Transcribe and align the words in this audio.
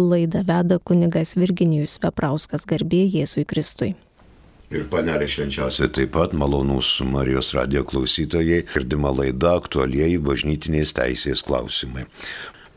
Laidą 0.00 0.44
veda 0.48 0.78
kunigas 0.78 1.36
Virginijus 1.36 1.98
Veprauskas 2.02 2.64
garbė 2.68 3.04
Jėzui 3.12 3.44
Kristui. 3.48 3.94
Ir 4.70 4.84
panelė 4.86 5.26
švenčiausiai 5.26 5.90
taip 5.90 6.12
pat 6.14 6.30
malonūs 6.38 7.02
Marijos 7.10 7.50
radio 7.56 7.82
klausytojai, 7.82 8.62
girdima 8.70 9.10
laida 9.10 9.58
aktualieji 9.58 10.20
bažnytinės 10.22 10.94
teisės 10.94 11.42
klausimai. 11.42 12.06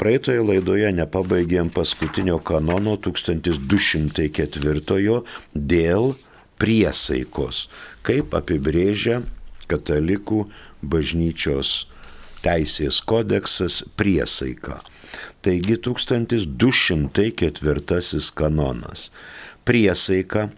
Praeitoje 0.01 0.41
laidoje 0.41 0.89
nepabaigėm 0.97 1.70
paskutinio 1.71 2.42
kanono 2.42 2.97
1204 2.97 5.21
dėl 5.53 6.17
priesaikos, 6.58 7.69
kaip 8.01 8.33
apibrėžia 8.42 9.21
katalikų 9.69 10.49
bažnyčios 10.81 11.92
teisės 12.44 12.99
kodeksas 13.07 13.83
priesaiką. 13.99 14.75
Taigi 15.43 15.75
1204 15.87 18.31
kanonas. 18.35 19.11
Priesaika 19.67 20.49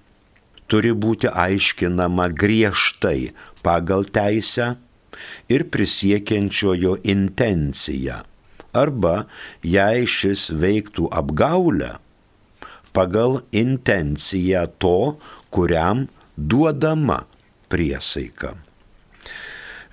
turi 0.67 0.91
būti 0.93 1.27
aiškinama 1.29 2.27
griežtai 2.33 3.31
pagal 3.65 4.05
teisę 4.05 4.75
ir 5.49 5.63
prisiekiančiojo 5.73 6.95
intenciją 7.03 8.23
arba 8.75 9.23
jei 9.63 10.03
šis 10.09 10.49
veiktų 10.61 11.07
apgaulę, 11.15 11.95
pagal 12.95 13.39
intenciją 13.55 14.65
to, 14.83 15.15
kuriam 15.55 16.07
duodama 16.35 17.23
priesaika. 17.71 18.55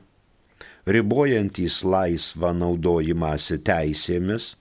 ribojantys 0.85 1.83
laisvą 1.95 2.53
naudojimąsi 2.53 3.57
teisėmis 3.65 4.55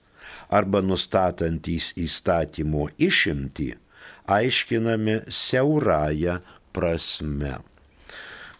arba 0.53 0.85
nustatantys 0.85 1.97
įstatymo 1.97 2.85
išimtį, 3.01 3.73
aiškinami 4.37 5.15
siaurąją 5.41 6.35
prasme. 6.75 7.53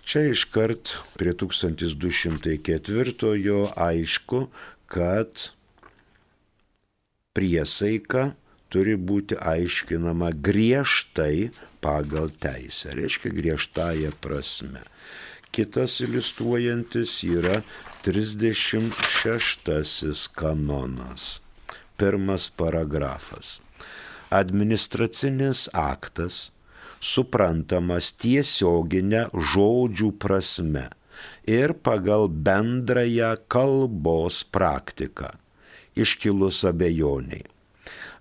Čia 0.03 0.21
iškart 0.33 0.83
prie 1.15 1.33
1204 1.39 3.71
aišku, 3.87 4.39
kad 4.91 5.29
priesaika 7.33 8.33
turi 8.73 8.95
būti 8.97 9.37
aiškinama 9.37 10.31
griežtai 10.47 11.51
pagal 11.83 12.31
teisę, 12.41 12.87
reiškia 12.97 13.29
griežtąją 13.37 14.11
prasme. 14.23 14.81
Kitas 15.53 15.91
iliustruojantis 16.01 17.11
yra 17.29 17.57
36 18.03 20.27
kanonas, 20.33 21.42
pirmas 22.03 22.49
paragrafas. 22.51 23.53
Administracinis 24.41 25.69
aktas 25.71 26.49
suprantamas 26.99 28.11
tiesioginę 28.19 29.29
žodžių 29.53 30.11
prasme 30.19 30.89
ir 31.47 31.75
pagal 31.87 32.27
bendrąją 32.27 33.33
kalbos 33.47 34.43
praktiką, 34.43 35.31
iškilus 35.95 36.63
abejoniai 36.67 37.45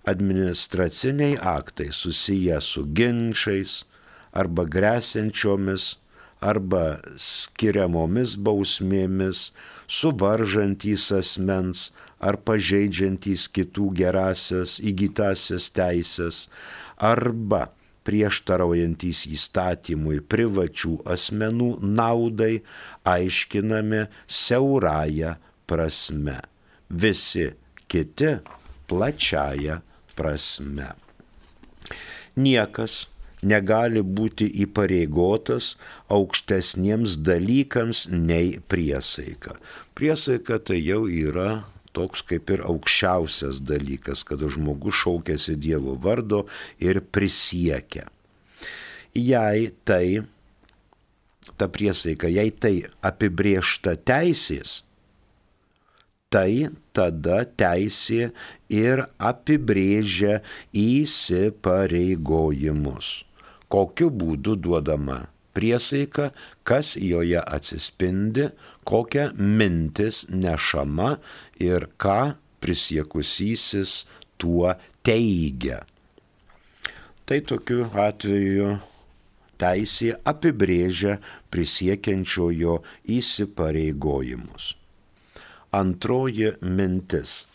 administraciniai 0.03 1.37
aktai 1.39 1.91
susiję 1.91 2.59
su 2.61 2.83
ginčiais 2.97 3.83
arba 4.35 4.65
grėsiančiomis 4.75 5.83
arba 6.43 6.99
skiriamomis 7.15 8.35
bausmėmis, 8.45 9.53
suvaržantys 9.87 11.05
asmens 11.15 11.91
ar 12.23 12.39
pažeidžiantys 12.47 13.49
kitų 13.55 13.89
gerasias 13.99 14.79
įgytasias 14.79 15.69
teisės 15.75 16.47
arba 16.97 17.67
prieštaraujantys 18.07 19.23
įstatymui 19.31 20.19
privačių 20.31 20.97
asmenų 21.15 21.69
naudai 21.83 22.61
aiškinami 23.07 24.05
siaurąją 24.27 25.35
prasme. 25.69 26.39
Visi 26.89 27.47
kiti 27.87 28.35
plačiaja 28.91 29.79
prasme. 30.17 30.91
Niekas 32.35 33.07
negali 33.43 34.01
būti 34.01 34.47
įpareigotas 34.65 35.73
aukštesniems 36.13 37.19
dalykams 37.27 38.07
nei 38.11 38.57
priesaika. 38.71 39.57
Priesaika 39.93 40.59
tai 40.59 40.79
jau 40.81 41.05
yra 41.07 41.63
toks 41.93 42.25
kaip 42.27 42.49
ir 42.53 42.61
aukščiausias 42.65 43.61
dalykas, 43.65 44.23
kada 44.27 44.49
žmogus 44.51 44.95
šaukėsi 45.03 45.55
Dievo 45.61 45.95
vardo 46.01 46.45
ir 46.81 47.01
prisiekia. 47.13 48.05
Jei 49.13 49.71
tai, 49.85 50.23
ta 51.57 51.67
priesaika, 51.69 52.27
jei 52.33 52.51
tai 52.51 52.83
apibriešta 53.05 53.95
teisės, 54.09 54.83
tai 56.33 56.73
tada 56.97 57.45
teisė 57.45 58.33
ir 58.73 59.05
apibrėžia 59.21 60.41
įsipareigojimus. 60.73 63.29
Kokiu 63.69 64.09
būdu 64.09 64.57
duodama 64.57 65.29
priesaika, 65.53 66.33
kas 66.65 66.97
joje 66.97 67.41
atsispindi, 67.41 68.49
kokia 68.85 69.31
mintis 69.37 70.23
nešama 70.29 71.17
ir 71.59 71.87
ką 71.97 72.35
prisiekusysis 72.63 74.03
tuo 74.37 74.75
teigia. 75.03 75.83
Tai 77.23 77.39
tokiu 77.47 77.87
atveju 77.95 78.73
teisė 79.61 80.13
apibrėžia 80.27 81.17
prisiekiančiojo 81.53 82.79
įsipareigojimus. 83.17 84.73
Antroji 85.73 86.51
mintis. 86.61 87.45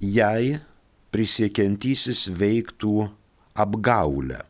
Jei 0.00 0.56
prisiekiantysis 1.14 2.26
veiktų 2.40 3.06
apgaulę. 3.56 4.42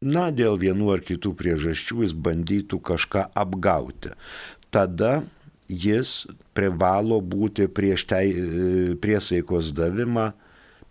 Na, 0.00 0.30
dėl 0.32 0.56
vienų 0.56 0.94
ar 0.94 1.02
kitų 1.04 1.34
priežasčių 1.36 2.06
jis 2.06 2.12
bandytų 2.16 2.78
kažką 2.80 3.26
apgauti. 3.36 4.14
Tada 4.72 5.26
jis 5.68 6.24
privalo 6.56 7.18
būti 7.20 7.66
prieš 7.68 8.06
tai, 8.08 8.24
priesaikos 8.96 9.74
davimą 9.76 10.30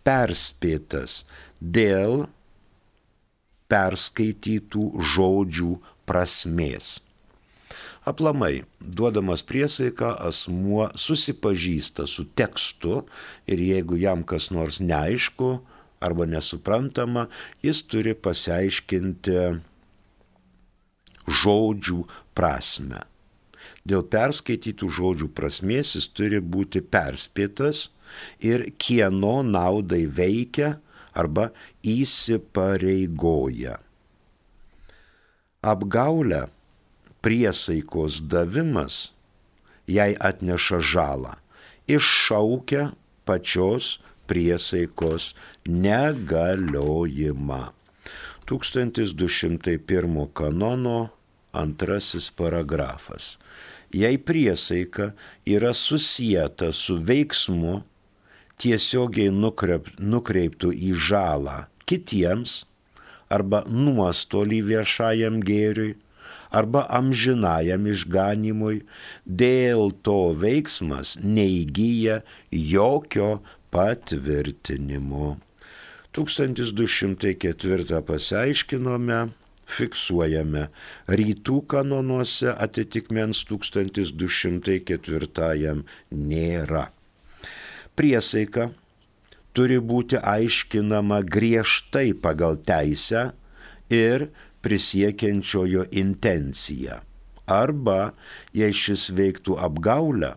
perspėtas 0.06 1.24
dėl 1.58 2.28
perskaitytų 3.66 4.86
žodžių 5.16 5.72
prasmės. 6.06 7.00
Aplamai, 8.06 8.62
duodamas 8.78 9.42
priesaiką, 9.42 10.14
asmuo 10.22 10.86
susipažįsta 10.94 12.06
su 12.06 12.30
tekstu 12.38 13.02
ir 13.50 13.58
jeigu 13.58 13.98
jam 13.98 14.22
kas 14.22 14.52
nors 14.54 14.78
neaišku 14.78 15.52
arba 16.00 16.28
nesuprantama, 16.30 17.28
jis 17.64 17.84
turi 17.88 18.16
pasiaiškinti 18.16 19.38
žodžių 21.30 22.04
prasme. 22.38 23.04
Dėl 23.88 24.04
perskaitytų 24.12 24.90
žodžių 24.98 25.30
prasmės 25.36 25.96
jis 25.98 26.08
turi 26.14 26.40
būti 26.42 26.82
perspėtas 26.82 27.90
ir 28.44 28.70
kieno 28.82 29.40
naudai 29.46 30.06
veikia 30.06 30.78
arba 31.14 31.50
įsipareigoja. 31.84 33.80
Apgaulę 35.60 36.46
priesaikos 37.20 38.22
davimas 38.32 39.10
jai 39.90 40.14
atneša 40.16 40.80
žalą, 40.80 41.34
iššaukia 41.90 42.92
pačios 43.28 43.98
priesaikos 44.30 45.34
negaliojimą. 45.66 47.64
1201 48.50 50.28
kanono 50.34 51.10
antrasis 51.52 52.30
paragrafas. 52.32 53.38
Jei 53.94 54.18
priesaika 54.18 55.12
yra 55.46 55.74
susijęta 55.74 56.72
su 56.72 56.98
veiksmu 57.02 57.80
tiesiogiai 58.62 59.32
nukreiptų 59.34 60.74
į 60.74 60.92
žalą 61.10 61.64
kitiems 61.90 62.64
arba 63.30 63.64
nuostolį 63.70 64.60
viešajam 64.72 65.40
gėriui, 65.46 65.96
arba 66.50 66.86
amžinajam 66.90 67.86
išganimui, 67.92 68.82
dėl 69.26 69.94
to 70.06 70.34
veiksmas 70.44 71.16
neįgyja 71.22 72.22
jokio 72.50 73.40
patvirtinimo. 73.72 75.38
1204 76.16 78.02
pasiaiškinome, 78.06 79.30
fiksuojame 79.70 80.68
rytų 81.20 81.58
kanonuose 81.70 82.50
atitikmens 82.66 83.44
1204 83.50 85.84
nėra. 86.10 86.86
Priesaika 87.94 88.64
turi 89.54 89.78
būti 89.92 90.18
aiškinama 90.18 91.22
griežtai 91.36 92.10
pagal 92.18 92.58
teisę 92.66 93.24
ir 93.94 94.30
prisiekiančiojo 94.66 95.84
intenciją. 95.92 96.98
Arba, 97.50 98.14
jei 98.54 98.74
šis 98.76 99.10
veiktų 99.18 99.58
apgaulę, 99.58 100.36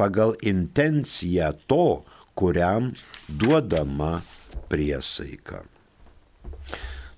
pagal 0.00 0.32
intenciją 0.40 1.52
to, 1.68 2.04
kuriam 2.38 2.92
duodama 3.28 4.20
priesaika. 4.70 5.64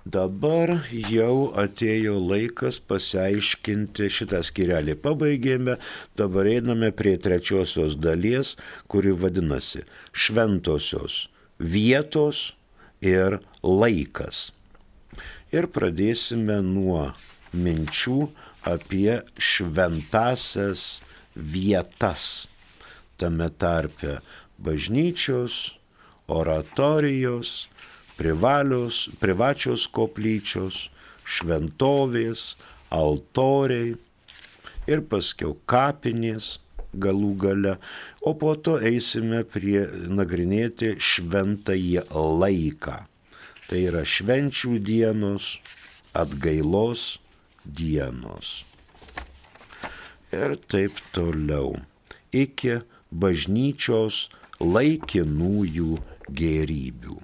Dabar 0.08 0.70
jau 1.12 1.52
atėjo 1.60 2.14
laikas 2.24 2.78
pasiaiškinti 2.88 4.08
šitą 4.08 4.40
skirelį. 4.48 4.94
Pabaigėme, 5.04 5.76
dabar 6.16 6.48
einame 6.48 6.88
prie 6.96 7.18
trečiosios 7.20 7.98
dalies, 8.00 8.54
kuri 8.88 9.12
vadinasi 9.12 9.84
šventosios 10.16 11.26
vietos 11.60 12.54
ir 13.04 13.38
laikas. 13.62 14.50
Ir 15.52 15.68
pradėsime 15.68 16.62
nuo 16.64 17.10
minčių 17.52 18.30
apie 18.72 19.20
šventasias 19.36 21.02
vietas. 21.36 22.48
Tame 23.20 23.50
tarpe 23.60 24.18
bažnyčios, 24.60 25.76
oratorijos, 26.28 27.68
privalios, 28.16 29.08
privačios 29.20 29.86
koplyčios, 29.88 30.88
šventovės, 31.24 32.54
altoriai 32.90 33.94
ir 34.90 35.04
paskiau 35.08 35.54
kapinės 35.70 36.58
galų 36.92 37.34
gale, 37.38 37.76
o 38.26 38.34
po 38.34 38.56
to 38.58 38.76
eisime 38.82 39.44
prie 39.46 39.84
nagrinėti 40.10 40.96
šventąjį 40.98 42.06
laiką. 42.10 42.96
Tai 43.68 43.78
yra 43.86 44.02
švenčių 44.02 44.80
dienos, 44.82 45.52
atgailos 46.10 47.20
dienos. 47.62 48.64
Ir 50.34 50.56
taip 50.70 50.98
toliau. 51.14 51.78
Iki 52.34 52.80
bažnyčios 53.10 54.28
laikinųjų 54.60 55.96
gėrybių. 56.30 57.18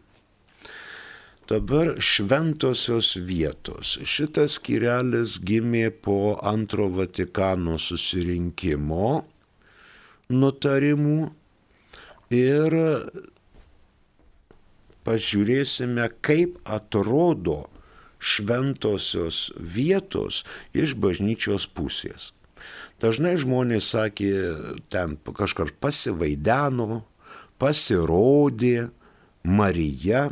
Dabar 1.46 1.92
šventosios 2.02 3.12
vietos. 3.22 3.92
Šitas 4.02 4.56
skirelis 4.58 5.36
gimė 5.46 5.92
po 6.02 6.34
antro 6.42 6.88
Vatikano 6.90 7.76
susirinkimo 7.78 9.20
nutarimų 10.26 11.30
ir 12.34 12.76
pažiūrėsime, 15.06 16.10
kaip 16.18 16.58
atrodo 16.66 17.68
šventosios 18.18 19.52
vietos 19.54 20.42
iš 20.74 20.96
bažnyčios 20.98 21.68
pusės. 21.70 22.32
Dažnai 22.98 23.36
žmonės 23.38 23.92
sakė, 23.92 24.32
ten 24.90 25.14
kažkas 25.22 25.70
pasivaideno, 25.78 27.04
pasirodė 27.58 28.90
Marija 29.46 30.30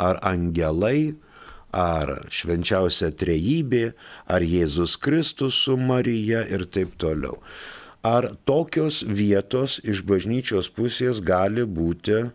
ar 0.00 0.18
angelai, 0.24 1.14
ar 1.72 2.28
švenčiausia 2.32 3.10
trejybė, 3.16 3.92
ar 4.28 4.42
Jėzus 4.44 4.96
Kristus 5.00 5.54
su 5.64 5.76
Marija 5.76 6.44
ir 6.44 6.66
taip 6.68 6.96
toliau. 7.00 7.40
Ar 8.02 8.34
tokios 8.48 9.02
vietos 9.06 9.80
iš 9.86 10.02
bažnyčios 10.06 10.68
pusės 10.74 11.20
gali 11.22 11.64
būti 11.64 12.30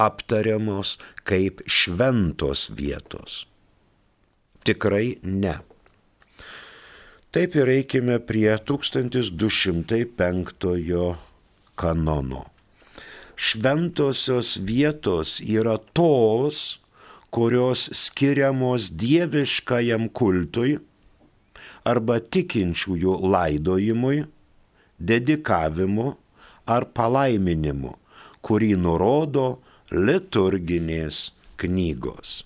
aptariamos 0.00 0.98
kaip 1.28 1.60
šventos 1.68 2.70
vietos? 2.72 3.46
Tikrai 4.66 5.18
ne. 5.22 5.60
Taip 7.36 7.54
ir 7.60 7.68
eikime 7.68 8.18
prie 8.24 8.56
1205 8.56 11.16
kanono 11.76 12.55
šventosios 13.36 14.56
vietos 14.56 15.40
yra 15.44 15.76
tos, 15.92 16.80
kurios 17.30 17.90
skiriamos 17.92 18.88
dieviškajam 18.96 20.08
kultui 20.16 20.78
arba 21.86 22.18
tikinčiųjų 22.18 23.14
laidojimui, 23.34 24.24
dedikavimu 24.98 26.08
ar 26.66 26.88
palaiminimu, 26.96 27.92
kurį 28.40 28.72
nurodo 28.80 29.46
liturginės 29.92 31.30
knygos. 31.60 32.42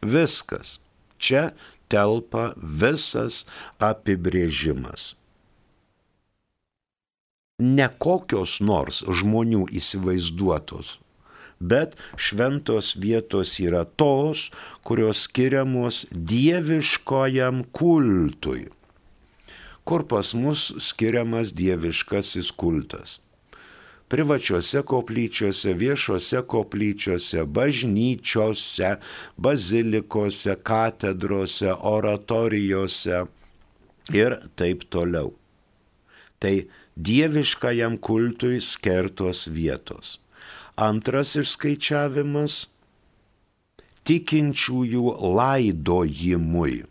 Viskas. 0.00 0.78
Čia 1.18 1.50
telpa 1.90 2.52
visas 2.62 3.42
apibrėžimas 3.82 5.17
ne 7.58 7.88
kokios 7.98 8.58
nors 8.60 9.02
žmonių 9.02 9.66
įsivaizduotos, 9.80 10.96
bet 11.58 11.96
šventos 12.16 12.94
vietos 13.02 13.58
yra 13.60 13.84
tos, 13.84 14.48
kurios 14.86 15.26
skiriamos 15.26 16.06
dieviškojam 16.12 17.64
kultui. 17.74 18.68
Kur 19.88 20.04
pas 20.04 20.34
mus 20.36 20.70
skiriamas 20.84 21.54
dieviškasis 21.56 22.52
kultas? 22.52 23.18
privačiose 24.08 24.82
koplyčiose, 24.82 25.74
viešose 25.76 26.42
koplyčiose, 26.48 27.44
bažnyčiose, 27.44 28.94
bazilikose, 29.36 30.56
katedrose, 30.64 31.72
oratorijose 31.72 33.24
ir 34.16 34.38
taip 34.56 34.88
toliau. 34.88 35.34
Tai 36.38 36.54
dieviškajam 36.98 37.98
kultui 38.02 38.60
skirtos 38.60 39.46
vietos. 39.46 40.18
Antras 40.76 41.36
išskaičiavimas- 41.38 42.66
tikinčiųjų 44.08 45.04
laidojimui, 45.38 46.84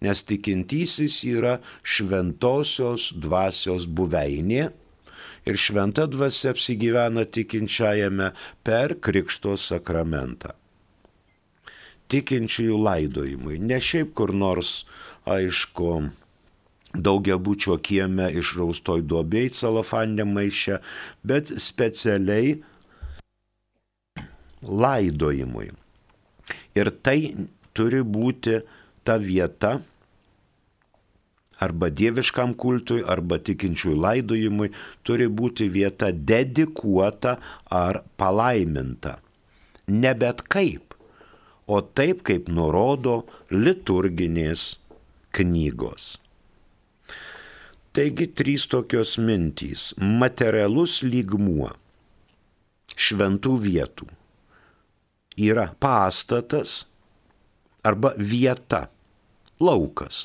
nes 0.00 0.22
tikintysis 0.24 1.24
yra 1.24 1.58
šventosios 1.82 3.12
dvasios 3.16 3.86
buveinė 3.86 4.70
ir 5.46 5.56
šventa 5.56 6.06
dvasia 6.06 6.52
apsigyvena 6.54 7.24
tikinčiajame 7.24 8.32
per 8.64 8.96
Krikšto 9.00 9.56
sakramentą. 9.56 10.52
Tikinčiųjų 12.10 12.76
laidojimui, 12.76 13.60
ne 13.62 13.78
šiaip 13.78 14.12
kur 14.18 14.32
nors, 14.34 14.84
aišku, 15.24 16.10
daugiabučio 16.94 17.76
kieme 17.82 18.30
išraustoj 18.40 19.04
duobėj 19.06 19.52
celofanė 19.60 20.26
maišė, 20.26 20.80
bet 21.22 21.52
specialiai 21.62 22.58
laidojimui. 24.62 25.70
Ir 26.76 26.90
tai 27.02 27.18
turi 27.76 28.02
būti 28.02 28.60
ta 29.06 29.16
vieta, 29.22 29.78
arba 31.60 31.90
dieviškam 31.92 32.54
kultui, 32.58 33.02
arba 33.04 33.38
tikinčiųjų 33.38 33.96
laidojimui, 34.00 34.70
turi 35.04 35.28
būti 35.28 35.68
vieta 35.72 36.10
dedikuota 36.12 37.36
ar 37.70 38.02
palaiminta. 38.20 39.18
Ne 39.90 40.14
bet 40.14 40.42
kaip, 40.48 40.94
o 41.66 41.80
taip 41.82 42.24
kaip 42.26 42.48
nurodo 42.48 43.22
liturginės 43.50 44.72
knygos. 45.36 46.16
Taigi 48.00 48.30
trys 48.32 48.62
tokios 48.66 49.18
mintys- 49.20 49.82
materialus 50.20 51.02
lygmuo. 51.04 51.66
Šventų 52.96 53.50
vietų. 53.60 54.06
Yra 55.36 55.66
pastatas 55.76 56.86
arba 57.84 58.14
vieta, 58.16 58.86
laukas, 59.60 60.22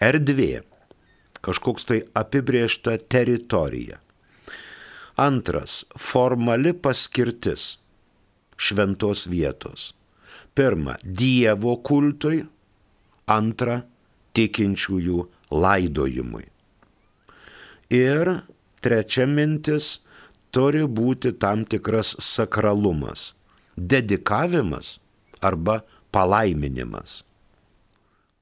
erdvė, 0.00 0.62
kažkoks 1.44 1.84
tai 1.90 1.98
apibriešta 2.22 2.94
teritorija. 3.12 3.98
Antras- 5.18 5.84
formali 6.08 6.72
paskirtis. 6.72 7.76
Šventos 8.56 9.26
vietos. 9.28 9.92
Pirma- 10.54 10.96
Dievo 11.20 11.76
kultui, 11.82 12.48
antra- 13.28 13.84
tikinčiųjų 14.34 15.28
laidojimui. 15.50 16.46
Ir 17.90 18.42
trečia 18.80 19.26
mintis- 19.26 20.00
turi 20.54 20.82
būti 20.86 21.38
tam 21.38 21.64
tikras 21.64 22.16
sakralumas, 22.18 23.34
dedikavimas 23.76 24.98
arba 25.40 25.82
palaiminimas. 26.12 27.22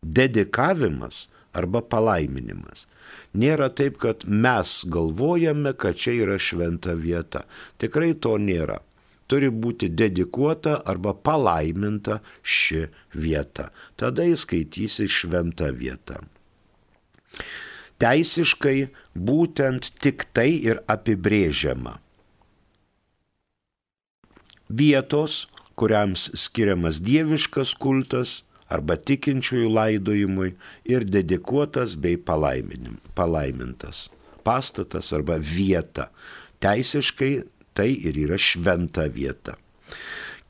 Dedikavimas 0.03 1.29
arba 1.53 1.81
palaiminimas. 1.83 2.87
Nėra 3.35 3.69
taip, 3.75 3.99
kad 3.99 4.25
mes 4.25 4.85
galvojame, 4.89 5.73
kad 5.77 5.97
čia 5.97 6.13
yra 6.25 6.39
šventa 6.39 6.95
vieta. 6.95 7.45
Tikrai 7.79 8.15
to 8.15 8.37
nėra. 8.39 8.81
Turi 9.29 9.51
būti 9.53 9.91
dedikuota 9.93 10.79
arba 10.89 11.13
palaiminta 11.13 12.21
ši 12.43 12.87
vieta. 13.13 13.69
Tada 14.01 14.25
įskaitysi 14.25 15.05
šventą 15.05 15.69
vietą. 15.77 16.23
Teisiškai 17.99 18.91
būtent 19.15 19.93
tik 20.03 20.29
tai 20.33 20.51
ir 20.71 20.83
apibrėžiama. 20.87 21.97
Vietos, 24.69 25.47
kuriams 25.79 26.29
skiriamas 26.39 27.01
dieviškas 27.03 27.73
kultas, 27.81 28.43
arba 28.69 28.99
tikinčiųjų 29.01 29.73
laidojimui 29.73 30.53
ir 30.93 31.09
dedikuotas 31.09 31.97
bei 31.97 32.21
palaimintas 32.21 34.09
pastatas 34.49 35.13
arba 35.13 35.37
vieta. 35.39 36.09
Teisiškai 36.63 37.33
tai 37.77 37.91
ir 38.09 38.17
yra 38.25 38.39
šventa 38.41 39.07
vieta. 39.13 39.57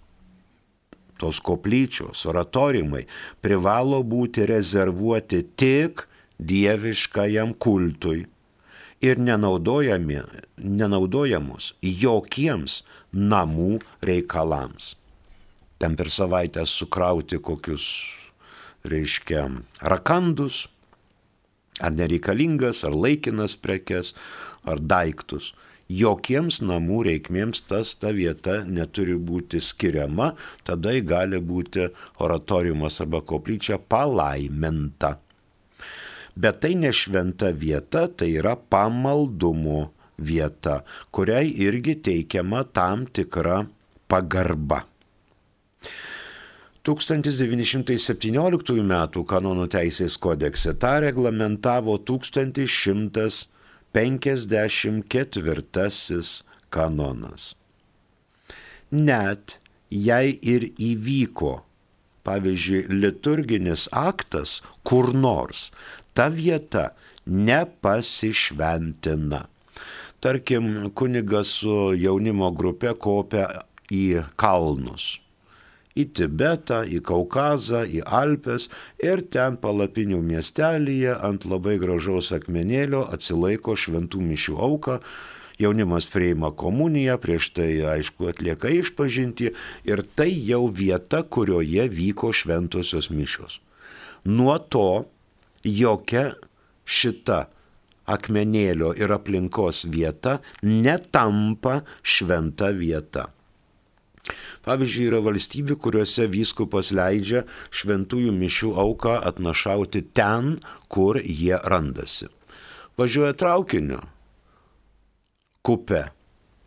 tos 1.19 1.41
koplyčios, 1.41 2.27
oratoriumai 2.27 3.07
privalo 3.45 4.03
būti 4.03 4.47
rezervuoti 4.51 5.43
tik 5.55 6.09
dieviškajam 6.43 7.55
kultui 7.55 8.27
ir 9.05 9.19
nenaudojamos 9.21 11.75
jokiems 12.03 12.83
namų 13.15 13.79
reikalams. 14.03 15.04
Ten 15.79 15.97
per 15.99 16.11
savaitę 16.11 16.65
sukrauti 16.67 17.41
kokius, 17.43 17.89
reiškia, 18.87 19.49
rakandus, 19.83 20.69
ar 21.81 21.93
nereikalingas, 21.93 22.85
ar 22.87 22.95
laikinas 22.95 23.59
prekes, 23.59 24.15
ar 24.65 24.81
daiktus 24.81 25.53
jokiems 25.89 26.61
namų 26.65 27.03
reikmėms 27.09 27.65
tas 27.69 27.95
ta 28.01 28.13
vieta 28.13 28.63
neturi 28.65 29.17
būti 29.17 29.61
skiriama, 29.61 30.35
tada 30.65 30.95
gali 31.01 31.41
būti 31.41 31.89
oratoriumas 32.19 33.01
arba 33.01 33.21
koplyčia 33.21 33.79
palaiminta. 33.79 35.19
Bet 36.35 36.61
tai 36.61 36.75
ne 36.75 36.91
šventa 36.91 37.53
vieta, 37.53 38.09
tai 38.09 38.35
yra 38.41 38.57
pamaldumo 38.57 39.93
vieta, 40.19 40.83
kuriai 41.11 41.53
irgi 41.63 41.95
teikiama 41.95 42.65
tam 42.73 43.07
tikra 43.07 43.67
pagarba. 44.09 44.83
1917 46.85 48.77
m. 48.85 48.95
kanonų 49.33 49.67
teisės 49.73 50.21
kodekse 50.21 50.77
tą 50.77 50.99
reglamentavo 51.07 51.97
1100 51.99 53.55
54 53.95 56.43
kanonas. 56.71 57.55
Net 58.91 59.59
jei 59.91 60.39
ir 60.43 60.73
įvyko, 60.75 61.63
pavyzdžiui, 62.27 62.87
liturginis 62.91 63.89
aktas 63.95 64.63
kur 64.83 65.15
nors, 65.15 65.71
ta 66.15 66.29
vieta 66.29 66.91
nepasišventina. 67.27 69.47
Tarkim, 70.19 70.91
kunigas 70.97 71.49
su 71.61 71.95
jaunimo 71.95 72.51
grupė 72.57 72.95
kopia 72.99 73.49
į 73.93 74.25
kalnus 74.41 75.24
į 75.95 76.09
Tibetą, 76.19 76.83
į 76.87 77.01
Kaukazą, 77.07 77.85
į 77.87 78.03
Alpes 78.05 78.69
ir 79.03 79.23
ten 79.35 79.59
palapinių 79.63 80.21
miestelėje 80.25 81.15
ant 81.29 81.47
labai 81.47 81.79
gražaus 81.83 82.33
akmenėlio 82.35 83.05
atsilaiko 83.15 83.77
šventų 83.79 84.23
mišių 84.33 84.59
auką. 84.69 84.99
Jaunimas 85.59 86.09
prieima 86.11 86.51
komuniją, 86.51 87.15
prieš 87.23 87.53
tai 87.55 87.69
aišku 87.87 88.33
atlieka 88.33 88.73
išpažinti 88.75 89.53
ir 89.87 90.03
tai 90.19 90.33
jau 90.35 90.65
vieta, 90.67 91.23
kurioje 91.23 91.87
vyko 91.95 92.33
šventosios 92.35 93.13
mišios. 93.15 93.61
Nuo 94.27 94.57
to 94.59 95.05
jokia 95.63 96.33
šita 96.85 97.45
akmenėlio 98.11 98.91
ir 98.99 99.15
aplinkos 99.15 99.85
vieta 99.89 100.41
netampa 100.67 101.85
šventa 102.03 102.73
vieta. 102.75 103.29
Pavyzdžiui, 104.65 105.11
yra 105.11 105.21
valstybių, 105.25 105.77
kuriuose 105.85 106.27
vyskupas 106.33 106.91
leidžia 106.97 107.45
šventųjų 107.75 108.33
mišių 108.33 108.73
auką 108.81 109.19
atnašauti 109.31 110.07
ten, 110.17 110.57
kur 110.89 111.21
jie 111.21 111.59
randasi. 111.61 112.31
Važiuoja 112.97 113.35
traukiniu, 113.37 114.01
kupe 115.67 116.07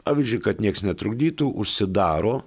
Pavyzdžiui, 0.08 0.40
kad 0.40 0.62
nieks 0.64 0.86
netrukdytų, 0.88 1.50
užsidaro 1.60 2.40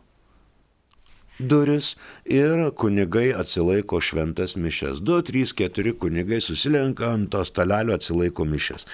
duris 1.41 1.95
ir 2.25 2.71
kunigai 2.77 3.31
atsilaiko 3.37 4.01
šventas 4.01 4.57
mišes. 4.57 5.01
2, 5.07 5.23
3, 5.31 5.55
4 5.61 5.95
kunigai 6.01 6.41
susilenka 6.45 7.11
ant 7.15 7.31
to 7.33 7.43
stalelio 7.45 7.97
atsilaiko 7.97 8.47
mišes. 8.49 8.87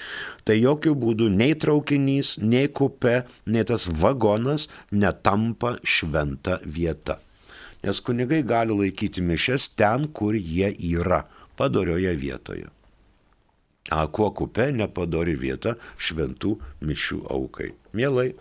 Tai 0.45 0.57
jokių 0.59 0.95
būdų 1.03 1.31
nei 1.35 1.57
traukinys, 1.59 2.37
nei 2.43 2.69
kupe, 2.69 3.25
nei 3.47 3.67
tas 3.69 3.89
vagonas 3.91 4.69
netampa 4.91 5.77
šventa 5.85 6.61
vieta. 6.65 7.21
Nes 7.85 8.01
kunigai 8.01 8.43
gali 8.47 8.75
laikyti 8.75 9.23
mišes 9.23 9.71
ten, 9.79 10.09
kur 10.09 10.35
jie 10.35 10.73
yra, 10.95 11.25
padorioje 11.57 12.15
vietoje. 12.19 12.71
A, 13.91 14.07
kuo 14.11 14.33
kupe 14.35 14.73
nepadori 14.75 15.37
vieta 15.39 15.77
šventų 16.03 16.57
mišių 16.83 17.21
aukai. 17.31 17.71
Mielai, 17.95 18.33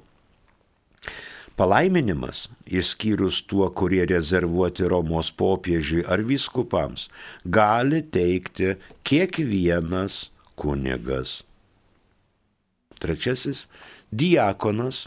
Palaiminimas, 1.55 2.49
išskyrus 2.67 3.45
tuo, 3.47 3.69
kurie 3.71 4.03
rezervuoti 4.11 4.89
Romos 4.91 5.31
popiežiui 5.31 6.03
ar 6.11 6.25
vyskupams, 6.27 7.07
gali 7.47 8.03
teikti 8.03 8.75
kiekvienas 9.07 10.33
kunigas. 10.59 11.45
Trečiasis- 12.99 13.69
diakonas 14.19 15.07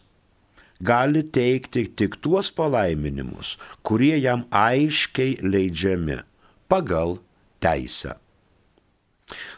gali 0.79 1.23
teikti 1.23 1.87
tik 1.95 2.15
tuos 2.21 2.51
palaiminimus, 2.51 3.57
kurie 3.83 4.15
jam 4.21 4.45
aiškiai 4.51 5.39
leidžiami 5.41 6.21
pagal 6.69 7.19
teisę. 7.59 8.15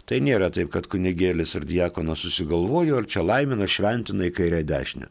Tai 0.09 0.17
nėra 0.25 0.49
taip, 0.53 0.71
kad 0.73 0.87
kunigėlis 0.89 1.53
ar 1.59 1.67
diakonas 1.69 2.23
susigalvojo 2.25 3.01
ir 3.01 3.09
čia 3.09 3.21
laimina 3.25 3.67
šventina 3.69 4.29
į 4.29 4.35
kairę 4.39 4.63
dešinę. 4.65 5.09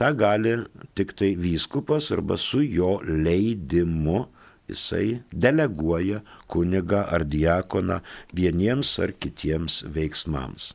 Ta 0.00 0.14
gali 0.16 0.54
tik 0.96 1.12
tai 1.18 1.34
vyskupas 1.36 2.08
arba 2.14 2.38
su 2.40 2.62
jo 2.64 2.96
leidimu 3.04 4.24
jisai 4.68 5.20
deleguoja 5.32 6.20
kuniga 6.46 7.08
ar 7.12 7.24
diakoną 7.24 8.00
vieniems 8.36 8.98
ar 9.04 9.12
kitiems 9.12 9.84
veiksmams. 9.94 10.74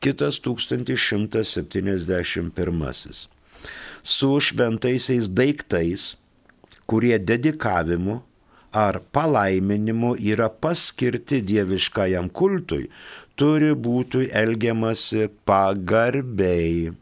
Kitas 0.00 0.40
1171. 0.40 3.28
Su 4.02 4.40
šventaisiais 4.40 5.28
daiktais, 5.32 6.16
kurie 6.86 7.18
dedikavimu 7.18 8.22
ar 8.74 8.98
palaiminimu 9.14 10.16
yra 10.18 10.48
paskirti 10.50 11.40
dieviškajam 11.46 12.28
kultui, 12.34 12.88
turi 13.38 13.72
būti 13.86 14.26
elgiamasi 14.42 15.28
pagarbiai. 15.46 16.92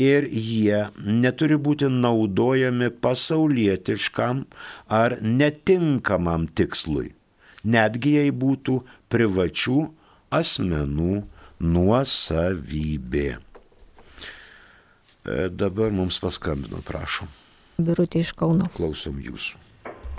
Ir 0.00 0.26
jie 0.30 0.84
neturi 1.04 1.58
būti 1.58 1.90
naudojami 1.92 2.88
pasaulietiškam 3.04 4.44
ar 5.00 5.16
netinkamam 5.20 6.46
tikslui, 6.56 7.10
netgi 7.64 8.14
jei 8.16 8.30
būtų 8.30 8.78
privačių 9.12 9.80
asmenų 10.40 11.16
nuosavybė. 11.60 13.28
E, 15.20 15.48
dabar 15.50 15.90
mums 15.92 16.20
paskambino, 16.22 16.80
prašom. 16.86 17.28
Birutė 17.80 18.22
iš 18.24 18.32
Kauno. 18.38 18.70
Klausom 18.76 19.18
jūsų. 19.20 19.69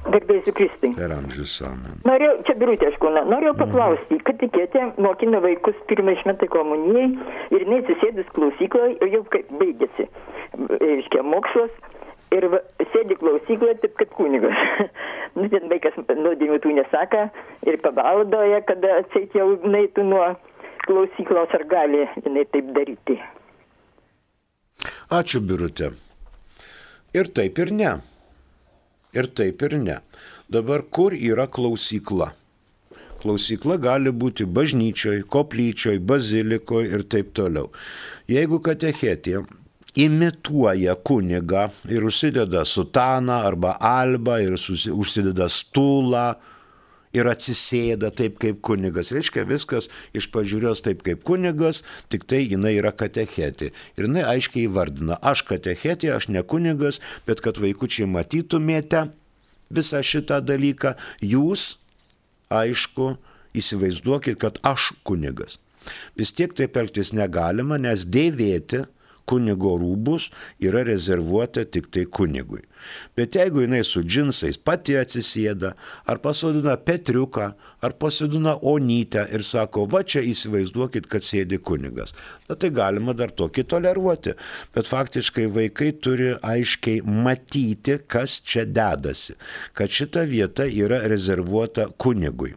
Garbėsiu 0.01 0.53
Kristai. 0.57 0.91
Per 0.97 1.11
amžius 1.13 1.53
amen. 1.67 1.99
Norėjau, 2.07 2.33
čia 2.47 2.55
birutė 2.57 2.87
aš 2.89 2.97
kūna, 3.03 3.21
norėjau 3.29 3.53
paklausti, 3.59 4.17
kad 4.25 4.39
tikėtė 4.41 4.87
mokina 5.01 5.41
vaikus 5.43 5.77
pirmai 5.91 6.15
šventai 6.23 6.49
komunijai 6.51 7.07
ir 7.53 7.65
jinai 7.65 7.81
atsisėdus 7.83 8.31
klausykloje 8.33 8.97
ir 8.97 9.13
jau 9.13 9.21
kaip 9.35 9.51
baigėsi, 9.61 10.07
reiškia, 10.81 11.21
mokslas 11.21 11.73
ir 12.33 12.49
va, 12.49 12.63
sėdi 12.95 13.17
klausykloje 13.21 13.77
taip 13.83 13.97
kaip 14.01 14.15
kunigas. 14.17 14.65
nu, 15.37 15.45
ten 15.53 15.69
vaikas 15.69 15.97
nuodėmių 16.09 16.61
tų 16.63 16.75
nesaka 16.79 17.27
ir 17.69 17.77
pavaldoja, 17.85 18.63
kada 18.65 19.03
atseit 19.03 19.37
jau 19.37 19.51
neitų 19.61 20.07
nuo 20.09 20.31
klausyklos 20.87 21.53
ar 21.57 21.67
gali 21.69 22.07
jinai 22.23 22.47
taip 22.49 22.73
daryti. 22.73 23.19
Ačiū, 25.13 25.43
birutė. 25.45 25.91
Ir 27.13 27.27
taip 27.35 27.59
ir 27.59 27.73
ne. 27.75 27.99
Ir 29.13 29.27
taip 29.35 29.61
ir 29.67 29.75
ne. 29.79 29.97
Dabar 30.51 30.83
kur 30.87 31.15
yra 31.15 31.47
klausykla? 31.47 32.31
Klausykla 33.21 33.77
gali 33.77 34.11
būti 34.11 34.47
bažnyčioj, 34.49 35.21
koplyčioj, 35.29 35.99
bazilikoje 35.99 36.93
ir 36.95 37.03
taip 37.11 37.33
toliau. 37.37 37.69
Jeigu 38.31 38.61
katechetė 38.63 39.43
imituoja 39.99 40.95
kunigą 40.95 41.67
ir 41.91 42.07
užsideda 42.07 42.63
sutaną 42.65 43.41
arba 43.51 43.75
albą 43.77 44.39
ir 44.41 44.55
užsideda 44.55 45.49
stulą, 45.51 46.31
ir 47.15 47.27
atsisėda 47.31 48.11
taip 48.15 48.37
kaip 48.41 48.61
kunigas. 48.65 49.11
Reiškia 49.15 49.45
viskas 49.49 49.89
iš 50.17 50.29
pažiūrios 50.33 50.83
taip 50.85 51.03
kaip 51.05 51.23
kunigas, 51.27 51.83
tik 52.11 52.27
tai 52.29 52.43
jinai 52.45 52.75
yra 52.79 52.93
katechetė. 52.95 53.71
Ir 53.97 54.07
jinai 54.07 54.25
aiškiai 54.35 54.67
įvardina, 54.69 55.19
aš 55.21 55.45
katechetė, 55.49 56.13
aš 56.15 56.29
ne 56.31 56.43
kunigas, 56.43 57.01
bet 57.27 57.43
kad 57.43 57.59
vaikučiai 57.61 58.09
matytumėte 58.09 59.09
visą 59.71 60.01
šitą 60.03 60.41
dalyką, 60.43 60.95
jūs, 61.23 61.75
aišku, 62.51 63.15
įsivaizduokit, 63.57 64.39
kad 64.39 64.59
aš 64.67 64.91
kunigas. 65.07 65.59
Vis 66.19 66.31
tiek 66.35 66.53
taip 66.55 66.77
elgtis 66.77 67.11
negalima, 67.15 67.79
nes 67.81 68.05
dėvėti 68.05 68.85
kunigo 69.29 69.75
rūbus 69.81 70.29
yra 70.63 70.83
rezervuota 70.87 71.65
tik 71.65 71.89
tai 71.93 72.05
kunigui. 72.05 72.63
Bet 73.15 73.35
jeigu 73.37 73.61
jinai 73.61 73.83
su 73.85 74.01
džinsais 74.01 74.57
pati 74.57 74.95
atsisėda, 74.97 75.73
ar 76.09 76.21
pasodina 76.23 76.77
Petriuką, 76.81 77.51
ar 77.85 77.95
pasodina 78.01 78.55
Onytę 78.71 79.27
ir 79.35 79.45
sako, 79.45 79.85
va 79.91 80.01
čia 80.01 80.23
įsivaizduokit, 80.25 81.05
kad 81.11 81.25
sėdi 81.25 81.61
kunigas, 81.61 82.15
na 82.49 82.57
tai 82.57 82.71
galima 82.73 83.13
dar 83.17 83.33
tokį 83.37 83.67
toleruoti. 83.75 84.35
Bet 84.75 84.89
faktiškai 84.89 85.47
vaikai 85.53 85.91
turi 86.01 86.33
aiškiai 86.41 87.05
matyti, 87.05 87.99
kas 88.07 88.39
čia 88.41 88.65
dedasi, 88.65 89.37
kad 89.77 89.93
šita 89.93 90.25
vieta 90.29 90.65
yra 90.65 91.03
rezervuota 91.11 91.89
kunigui. 92.01 92.55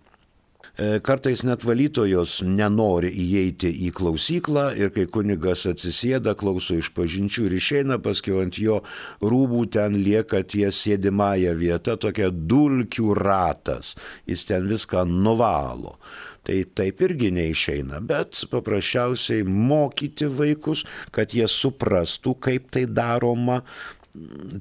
E, 0.75 0.99
kartais 1.07 1.45
net 1.47 1.63
valytojos 1.63 2.41
nenori 2.43 3.13
įeiti 3.23 3.69
į 3.87 3.93
klausyklą 3.95 4.65
ir 4.75 4.89
kai 4.91 5.05
kunigas 5.07 5.69
atsisėda, 5.71 6.33
klauso 6.35 6.75
iš 6.81 6.89
pažinčių 6.97 7.45
ir 7.47 7.53
išeina, 7.61 8.01
paskui 8.03 8.35
ant 8.41 8.59
jo 8.59 8.81
rūbų 9.23 9.61
ten 9.77 9.95
lieka 10.03 10.41
ties 10.43 10.81
sėdimąją 10.83 11.53
vietą, 11.61 11.95
tokia 12.03 12.33
dulkių 12.35 13.15
ratas, 13.15 13.93
jis 14.27 14.43
ten 14.49 14.67
viską 14.67 15.05
nuvalo. 15.07 15.95
Tai 16.43 16.57
taip 16.75 17.05
irgi 17.07 17.31
neišeina, 17.37 18.01
bet 18.03 18.43
paprasčiausiai 18.51 19.47
mokyti 19.47 20.27
vaikus, 20.27 20.83
kad 21.15 21.39
jie 21.39 21.47
suprastų, 21.47 22.35
kaip 22.49 22.67
tai 22.75 22.89
daroma, 22.91 23.61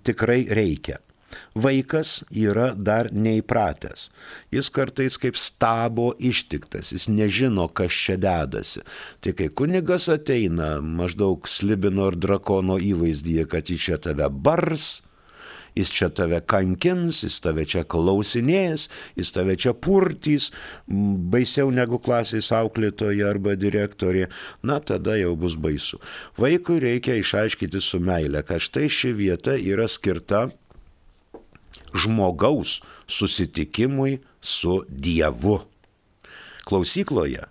tikrai 0.05 0.43
reikia. 0.53 1.01
Vaikas 1.55 2.23
yra 2.29 2.71
dar 2.75 3.11
neįpratęs. 3.13 4.09
Jis 4.53 4.69
kartais 4.73 5.19
kaip 5.21 5.37
stabo 5.39 6.11
ištiktas, 6.19 6.91
jis 6.95 7.07
nežino, 7.11 7.67
kas 7.69 7.93
čia 7.93 8.17
dedasi. 8.21 8.83
Tai 9.21 9.35
kai 9.37 9.49
kunigas 9.53 10.09
ateina 10.13 10.75
maždaug 10.81 11.49
slibino 11.49 12.11
ir 12.11 12.19
drakono 12.19 12.79
įvaizdyje, 12.81 13.47
kad 13.49 13.73
iš 13.73 13.89
čia 13.89 13.99
tave 14.01 14.29
bars, 14.29 15.01
Jis 15.75 15.89
čia 15.89 16.09
tave 16.13 16.37
kankins, 16.45 17.23
jis 17.25 17.39
tave 17.41 17.65
čia 17.69 17.81
klausinės, 17.89 18.87
jis 19.17 19.33
tave 19.33 19.55
čia 19.57 19.73
purtys, 19.73 20.51
baisiau 21.33 21.71
negu 21.73 21.97
klasės 22.01 22.51
auklėtoja 22.53 23.31
arba 23.33 23.55
direktorė. 23.57 24.27
Na, 24.61 24.79
tada 24.85 25.17
jau 25.17 25.33
bus 25.39 25.57
baisu. 25.57 25.97
Vaikui 26.37 26.77
reikia 26.83 27.17
išaiškinti 27.21 27.81
su 27.81 28.01
meile, 28.03 28.43
kad 28.45 28.61
štai 28.61 28.85
ši 28.91 29.15
vieta 29.17 29.57
yra 29.57 29.89
skirta 29.89 30.49
žmogaus 31.93 32.81
susitikimui 33.07 34.19
su 34.41 34.81
Dievu. 34.89 35.59
Klausykloje, 36.63 37.47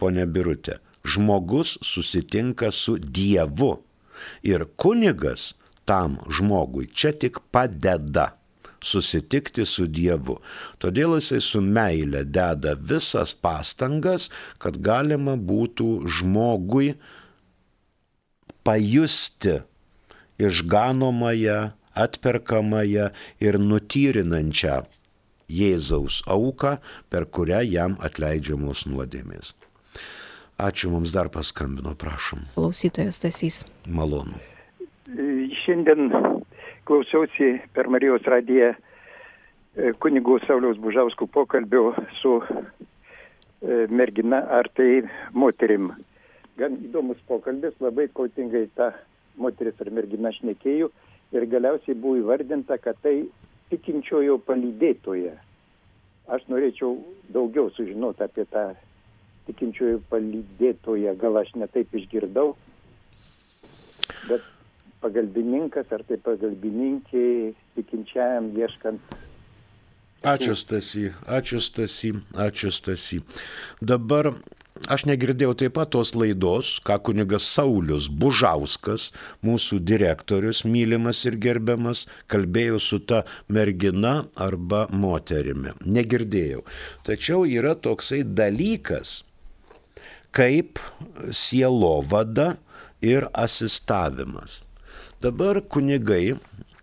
ponė 0.00 0.26
Birutė, 0.26 0.80
žmogus 1.06 1.76
susitinka 1.86 2.72
su 2.74 2.96
Dievu 2.98 3.76
ir 4.42 4.66
kunigas 4.76 5.54
tam 5.86 6.18
žmogui 6.32 6.88
čia 6.90 7.12
tik 7.14 7.38
padeda 7.54 8.32
susitikti 8.82 9.64
su 9.66 9.86
Dievu. 9.90 10.38
Todėl 10.82 11.16
jisai 11.18 11.40
su 11.42 11.62
meile 11.62 12.24
deda 12.24 12.74
visas 12.76 13.34
pastangas, 13.34 14.28
kad 14.62 14.78
galima 14.82 15.36
būtų 15.38 16.06
žmogui 16.18 16.94
pajusti 18.66 19.60
išganomąją, 20.42 21.60
atperkamąją 21.96 23.10
ir 23.40 23.58
nutyrinančią 23.60 24.82
Jėzaus 25.46 26.22
auką, 26.26 26.76
per 27.10 27.28
kurią 27.30 27.62
jam 27.70 27.94
atleidžiamos 28.02 28.86
nuodėmės. 28.90 29.54
Ačiū 30.58 30.90
mums 30.90 31.12
dar 31.14 31.28
paskambino, 31.30 31.92
prašom. 31.94 32.46
Klausytojas 32.56 33.20
Tasys. 33.22 33.60
Malonu. 33.86 34.40
Šiandien 35.62 36.10
klausiausi 36.88 37.60
per 37.76 37.90
Marijos 37.92 38.24
radiją 38.26 38.72
e, 38.72 39.92
kunigų 40.02 40.40
Sauliaus 40.46 40.80
Bužauskų 40.82 41.28
pokalbio 41.30 41.92
su 42.22 42.38
e, 42.40 43.86
mergina 43.92 44.42
ar 44.58 44.70
tai 44.74 45.04
moterim. 45.34 45.92
Gan 46.56 46.78
įdomus 46.88 47.20
pokalbis, 47.28 47.76
labai 47.84 48.08
kautingai 48.16 48.64
ta 48.74 48.94
moteris 49.36 49.76
ar 49.84 49.92
mergina 49.92 50.32
šnekėjau 50.32 50.88
ir 51.34 51.46
galiausiai 51.50 51.96
buvo 51.98 52.20
įvardinta, 52.20 52.78
kad 52.82 52.98
tai 53.02 53.26
tikinčiojo 53.72 54.38
palydėtoje. 54.46 55.34
Aš 56.26 56.46
norėčiau 56.50 56.96
daugiau 57.34 57.70
sužinoti 57.74 58.24
apie 58.26 58.46
tą 58.50 58.68
tikinčiųjų 59.46 60.00
palydėtoje, 60.10 61.12
gal 61.20 61.38
aš 61.38 61.52
netaip 61.58 61.92
išgirdau, 61.94 62.56
bet 64.26 64.42
pagalbininkas 65.02 65.92
ar 65.94 66.02
tai 66.08 66.18
pagalbininkė 66.22 67.26
tikinčiajam 67.76 68.50
ieškant. 68.58 69.16
Ačiū 70.26 70.56
Stasi, 70.58 71.12
ačiū 71.30 71.60
Stasi, 71.62 72.10
ačiū 72.34 72.72
Stasi. 72.74 73.20
Dabar 73.78 74.32
aš 74.92 75.06
negirdėjau 75.08 75.54
taip 75.58 75.74
pat 75.78 75.92
tos 75.94 76.12
laidos, 76.18 76.76
ką 76.86 76.98
kunigas 77.08 77.46
Saulis 77.48 78.08
Bužauskas, 78.08 79.10
mūsų 79.46 79.80
direktorius, 79.86 80.64
mylimas 80.68 81.24
ir 81.28 81.38
gerbiamas, 81.42 82.06
kalbėjo 82.32 82.80
su 82.82 83.00
ta 83.00 83.22
mergina 83.48 84.26
arba 84.34 84.86
moterimi. 84.92 85.74
Negirdėjau. 85.84 86.64
Tačiau 87.06 87.46
yra 87.48 87.74
toksai 87.74 88.22
dalykas, 88.26 89.22
kaip 90.36 90.80
sielovada 91.32 92.56
ir 93.00 93.28
asistavimas. 93.32 94.62
Dabar 95.22 95.62
kunigai 95.64 96.36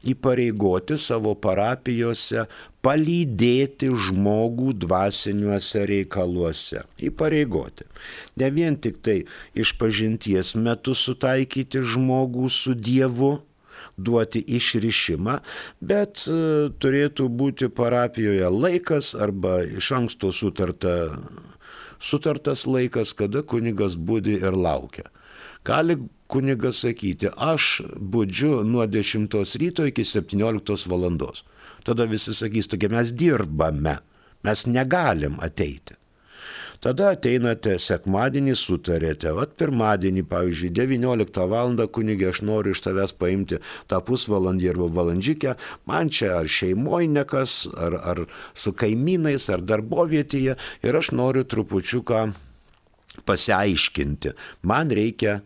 įpareigoti 0.08 0.98
savo 1.00 1.34
parapijose 1.40 2.46
palydėti 2.84 3.90
žmogų 4.08 4.74
dvasiniuose 4.84 5.86
reikaluose. 5.90 6.84
Įpareigoti. 7.10 7.88
Ne 8.42 8.52
vien 8.52 8.76
tik 8.76 9.00
tai 9.06 9.22
iš 9.56 9.76
pažinties 9.80 10.56
metu 10.60 10.96
sutaikyti 10.98 11.84
žmogų 11.94 12.52
su 12.52 12.76
Dievu, 12.76 13.38
duoti 13.98 14.42
išrišimą, 14.58 15.40
bet 15.82 16.26
e, 16.28 16.36
turėtų 16.82 17.30
būti 17.30 17.70
parapijoje 17.70 18.50
laikas 18.50 19.14
arba 19.16 19.62
iš 19.64 19.92
anksto 20.00 20.32
sutarta 20.34 20.96
sutartas 22.04 22.66
laikas, 22.68 23.14
kada 23.16 23.44
kunigas 23.48 23.96
būdi 23.96 24.36
ir 24.42 24.58
laukia. 24.58 25.08
Gali 25.64 25.96
kunigas 26.28 26.82
sakyti, 26.84 27.30
aš 27.32 27.84
būdžiu 27.96 28.64
nuo 28.68 28.84
10 28.90 29.30
ryto 29.62 29.88
iki 29.88 30.04
17 30.04 30.90
valandos. 30.92 31.46
Tada 31.88 32.08
visi 32.08 32.36
sakys, 32.36 32.68
tokia 32.72 32.92
mes 32.92 33.14
dirbame, 33.16 33.98
mes 34.44 34.66
negalim 34.68 35.40
ateiti. 35.40 35.96
Tada 36.84 37.14
ateinate 37.16 37.78
sekmadienį, 37.80 38.58
sutarėte, 38.60 39.32
o 39.32 39.46
pirmadienį, 39.48 40.26
pavyzdžiui, 40.28 40.72
19 40.76 41.46
val. 41.48 41.78
kunigė, 41.88 42.28
aš 42.34 42.42
noriu 42.44 42.74
iš 42.76 42.82
tavęs 42.84 43.14
paimti 43.16 43.60
tą 43.88 44.02
pusvalandį 44.04 44.70
arba 44.74 44.90
valandžikę, 44.98 45.56
man 45.88 46.12
čia 46.12 46.34
ar 46.42 46.50
šeimoje 46.52 47.08
nekas, 47.08 47.54
ar, 47.72 47.96
ar 47.96 48.26
su 48.54 48.74
kaimynais, 48.76 49.48
ar 49.50 49.64
darbovietėje 49.64 50.58
ir 50.84 51.00
aš 51.00 51.14
noriu 51.16 51.46
trupučiuką 51.48 52.34
pasiaiškinti. 53.26 54.36
Man 54.68 54.92
reikia 54.92 55.40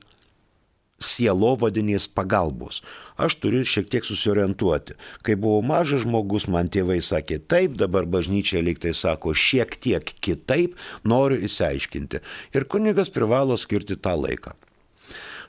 sielovadinės 1.04 2.08
pagalbos. 2.10 2.82
Aš 3.22 3.38
turiu 3.42 3.64
šiek 3.68 3.90
tiek 3.92 4.06
susiorientuoti. 4.08 4.98
Kai 5.26 5.38
buvau 5.38 5.64
mažas 5.66 6.04
žmogus, 6.06 6.48
man 6.50 6.72
tėvai 6.74 7.00
sakė 7.06 7.40
taip, 7.50 7.78
dabar 7.78 8.10
bažnyčia 8.10 8.64
liktai 8.66 8.96
sako 8.98 9.36
šiek 9.38 9.78
tiek 9.78 10.14
kitaip, 10.22 10.78
noriu 11.06 11.40
įsiaiškinti. 11.46 12.24
Ir 12.58 12.66
kunigas 12.70 13.14
privalo 13.14 13.58
skirti 13.58 14.00
tą 14.00 14.18
laiką. 14.18 14.56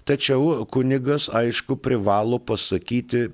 Tačiau 0.09 0.65
kunigas, 0.73 1.27
aišku, 1.29 1.77
privalo 1.85 2.39
pasakyti 2.41 3.27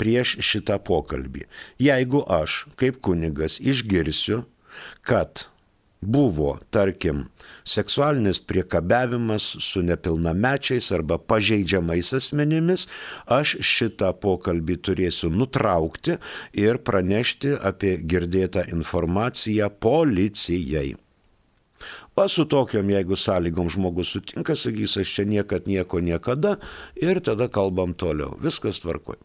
prieš 0.00 0.38
šitą 0.40 0.78
pokalbį. 0.80 1.44
Jeigu 1.84 2.22
aš, 2.24 2.62
kaip 2.80 3.02
kunigas, 3.04 3.58
išgirsiu, 3.60 4.46
kad 5.04 5.44
buvo, 6.06 6.58
tarkim, 6.70 7.24
seksualinis 7.64 8.40
priekabiavimas 8.44 9.46
su 9.60 9.82
nepilnamečiais 9.82 10.90
arba 10.92 11.18
pažeidžiamais 11.18 12.12
asmenimis, 12.18 12.88
aš 13.26 13.56
šitą 13.60 14.12
pokalbį 14.22 14.78
turėsiu 14.88 15.32
nutraukti 15.34 16.18
ir 16.66 16.82
pranešti 16.84 17.56
apie 17.72 17.96
girdėtą 18.04 18.68
informaciją 18.74 19.70
policijai. 19.80 20.94
O 22.16 22.28
su 22.28 22.44
tokiam, 22.46 22.90
jeigu 22.90 23.16
sąlygom 23.18 23.66
žmogus 23.74 24.12
sutinka, 24.14 24.54
sakys, 24.54 24.92
aš 25.02 25.10
čia 25.16 25.24
niekad 25.26 25.64
nieko 25.66 25.98
niekada 25.98 26.52
ir 26.94 27.18
tada 27.18 27.48
kalbam 27.50 27.90
toliau. 27.98 28.36
Viskas 28.38 28.78
tvarkoj. 28.84 29.18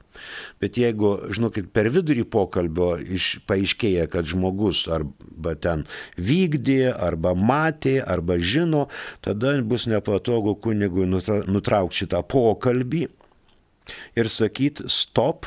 Bet 0.57 0.79
jeigu, 0.81 1.11
žinokit, 1.29 1.69
per 1.69 1.91
vidurį 1.93 2.25
pokalbio 2.33 2.95
iš, 2.97 3.27
paaiškėja, 3.45 4.07
kad 4.09 4.25
žmogus 4.25 4.87
arba 4.89 5.53
ten 5.53 5.85
vykdė, 6.17 6.89
arba 6.97 7.35
matė, 7.37 7.99
arba 8.01 8.39
žino, 8.41 8.87
tada 9.21 9.53
bus 9.61 9.85
nepatogu 9.85 10.57
kunigui 10.57 11.05
nutraukti 11.05 12.03
šitą 12.03 12.25
pokalbį 12.25 13.05
ir 14.17 14.33
sakyti 14.33 14.89
stop, 14.89 15.45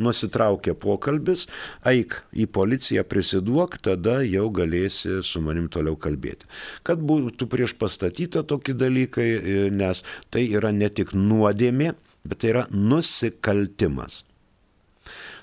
nusitraukė 0.00 0.74
pokalbis, 0.78 1.46
eik 1.86 2.16
į 2.34 2.48
policiją, 2.50 3.04
prisiduok, 3.06 3.78
tada 3.84 4.20
jau 4.26 4.48
galėsi 4.54 5.20
su 5.26 5.42
manim 5.44 5.68
toliau 5.72 5.96
kalbėti. 6.00 6.48
Kad 6.86 7.02
būtų 7.04 7.48
prieš 7.50 7.76
pastatyta 7.78 8.42
tokie 8.42 8.74
dalykai, 8.74 9.28
e, 9.34 9.66
nes 9.70 10.04
tai 10.30 10.46
yra 10.50 10.72
ne 10.74 10.90
tik 10.90 11.14
nuodėmė, 11.14 11.94
bet 12.24 12.42
tai 12.42 12.54
yra 12.54 12.64
nusikaltimas. 12.70 14.24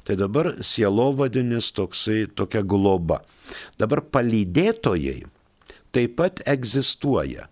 Tai 0.01 0.17
dabar 0.17 0.55
sielovadinis 0.65 1.69
toksai, 1.77 2.25
tokia 2.33 2.63
globa. 2.65 3.21
Dabar 3.77 4.01
palydėtojai 4.01 5.21
taip 5.93 6.17
pat 6.17 6.41
egzistuoja. 6.49 7.50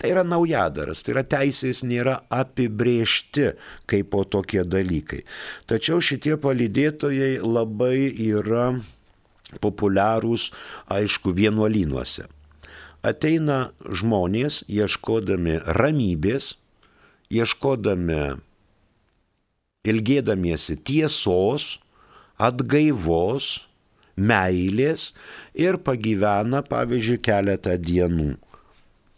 Tai 0.00 0.08
yra 0.14 0.22
naujadaras, 0.24 1.02
tai 1.04 1.12
yra 1.12 1.22
teisės 1.28 1.82
nėra 1.84 2.22
apibriežti 2.32 3.50
kaip 3.90 4.08
po 4.14 4.22
tokie 4.24 4.62
dalykai. 4.64 5.26
Tačiau 5.68 6.00
šitie 6.00 6.38
palydėtojai 6.40 7.34
labai 7.44 8.08
yra 8.08 8.70
populiarūs, 9.60 10.48
aišku, 10.88 11.36
vienuolynuose. 11.36 12.24
Ateina 13.04 13.74
žmonės 13.84 14.62
ieškodami 14.72 15.60
ramybės, 15.76 16.54
ieškodami, 17.28 18.40
ilgėdamiesi 19.84 20.80
tiesos, 20.80 21.74
atgaivos, 22.40 23.66
meilės 24.16 25.10
ir 25.52 25.76
pagyvena, 25.84 26.64
pavyzdžiui, 26.64 27.20
keletą 27.20 27.76
dienų 27.76 28.38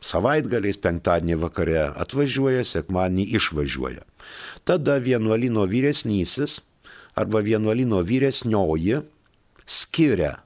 Savaitgaliais 0.03 0.81
penktadienį 0.83 1.39
vakare 1.45 1.87
atvažiuoja, 2.03 2.65
sekmadienį 2.67 3.29
išvažiuoja. 3.39 4.03
Tada 4.67 4.99
vienuolino 5.03 5.67
vyresnysis 5.71 6.61
arba 7.15 7.43
vienuolino 7.45 8.01
vyresnioji 8.07 9.03
skiria 9.67 10.37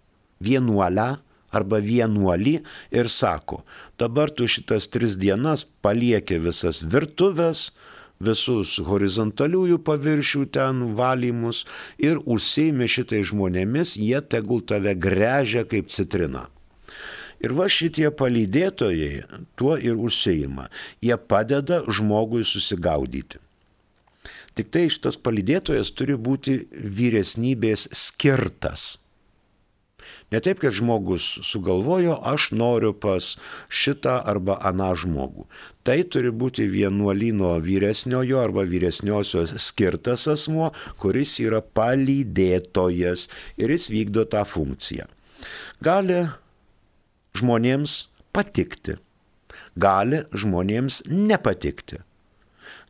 vienuolę 0.43 1.17
arba 1.57 1.81
vienuolį 1.81 2.57
ir 2.93 3.09
sako, 3.09 3.63
dabar 3.99 4.31
tu 4.31 4.49
šitas 4.51 4.91
tris 4.93 5.17
dienas 5.17 5.65
palieki 5.65 6.41
visas 6.43 6.83
virtuves, 6.83 7.71
visus 8.21 8.77
horizontaliųjų 8.81 9.79
paviršių 9.85 10.43
ten 10.53 10.83
valymus 10.99 11.65
ir 12.01 12.21
užsiimi 12.25 12.89
šitai 12.89 13.23
žmonėmis, 13.29 13.97
jie 14.01 14.21
tegul 14.25 14.65
tave 14.65 14.97
grežia 14.97 15.65
kaip 15.69 15.93
citrina. 15.93 16.47
Ir 17.45 17.53
va 17.57 17.69
šitie 17.69 18.11
palydėtojai 18.17 19.25
tuo 19.59 19.77
ir 19.77 19.99
užsieima. 20.01 20.71
Jie 21.05 21.17
padeda 21.17 21.83
žmogui 21.89 22.45
susigaudyti. 22.49 23.43
Tik 24.57 24.71
tai 24.73 24.87
šitas 24.89 25.19
palydėtojas 25.21 25.91
turi 25.93 26.17
būti 26.17 26.63
vyresnybės 26.73 27.91
skirtas. 27.93 28.95
Ne 30.33 30.41
taip, 30.43 30.59
kad 30.59 30.75
žmogus 30.75 31.25
sugalvojo, 31.47 32.17
aš 32.27 32.49
noriu 32.51 32.91
pas 32.99 33.37
šitą 33.71 34.17
arba 34.27 34.57
aną 34.71 34.89
žmogų. 34.99 35.45
Tai 35.87 36.01
turi 36.11 36.33
būti 36.35 36.67
vienuolino 36.67 37.53
vyresniojo 37.63 38.41
arba 38.43 38.65
vyresniosios 38.67 39.53
skirtas 39.63 40.27
asmuo, 40.33 40.73
kuris 40.99 41.37
yra 41.45 41.61
palydėtojas 41.63 43.29
ir 43.61 43.77
jis 43.77 43.87
vykdo 43.93 44.27
tą 44.33 44.43
funkciją. 44.43 45.07
Gali 45.85 46.25
žmonėms 47.41 47.97
patikti, 48.37 48.97
gali 49.77 50.23
žmonėms 50.33 51.03
nepatikti. 51.09 52.03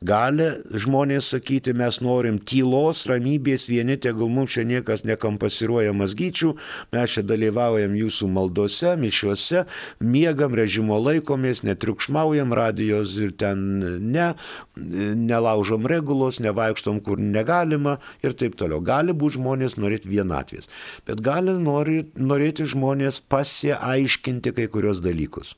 Gali 0.05 0.51
žmonės 0.77 1.31
sakyti, 1.33 1.73
mes 1.73 2.03
norim 2.05 2.37
tylos, 2.45 3.07
ramybės, 3.09 3.65
vieni 3.71 3.95
tegul 3.97 4.29
mums 4.29 4.53
čia 4.53 4.67
niekas 4.69 5.07
nekampasiruoja 5.09 5.95
mazgyčių, 5.97 6.51
mes 6.93 7.15
čia 7.15 7.25
dalyvaujam 7.25 7.95
jūsų 7.97 8.29
maldose, 8.29 8.93
mišiuose, 9.01 9.65
miegam, 10.05 10.53
režimo 10.53 11.01
laikomės, 11.01 11.65
netriukšmaujam 11.65 12.53
radijos 12.53 13.17
ir 13.17 13.33
ten 13.41 13.65
ne, 14.13 14.29
nelaužom 14.77 15.89
regulos, 15.89 16.43
nevaikštom 16.45 17.01
kur 17.01 17.17
negalima 17.17 17.97
ir 18.21 18.37
taip 18.37 18.61
toliau. 18.61 18.85
Gali 18.85 19.17
būti 19.17 19.41
žmonės 19.41 19.81
norėti 19.81 20.13
vienatvės, 20.13 20.69
bet 21.09 21.25
gali 21.25 21.57
norėti 21.57 22.69
žmonės 22.69 23.25
pasiaiškinti 23.33 24.53
kai 24.61 24.69
kurios 24.69 25.01
dalykus. 25.01 25.57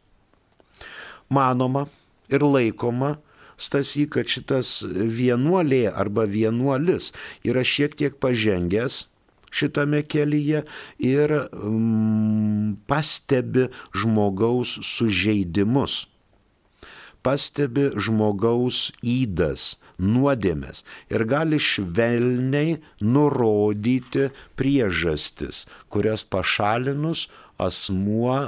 Manoma 1.27 1.89
ir 2.31 2.47
laikoma, 2.47 3.17
Stasy, 3.59 4.07
kad 4.07 4.31
šitas 4.31 4.81
vienuolė 4.87 5.89
arba 5.91 6.29
vienuolis 6.31 7.13
yra 7.43 7.65
šiek 7.67 7.97
tiek 7.99 8.19
pažengęs 8.23 9.07
šitame 9.51 10.03
kelyje 10.03 10.63
ir 10.99 11.35
mm, 11.53 12.77
pastebi 12.87 13.69
žmogaus 13.97 14.77
sužeidimus, 14.85 16.07
pastebi 17.25 17.89
žmogaus 17.99 18.89
įdas, 19.03 19.77
nuodėmės 19.99 20.85
ir 21.11 21.27
gali 21.29 21.59
švelniai 21.59 22.79
nurodyti 23.03 24.29
priežastis, 24.59 25.67
kurias 25.91 26.23
pašalinus 26.23 27.27
asmuo 27.59 28.39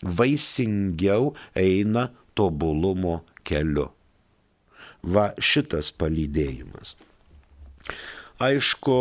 vaisingiau 0.00 1.34
eina 1.58 2.08
tobulumo 2.38 3.20
keliu 3.44 3.90
va 5.14 5.30
šitas 5.38 5.92
palydėjimas. 6.00 6.96
Aišku, 8.38 8.98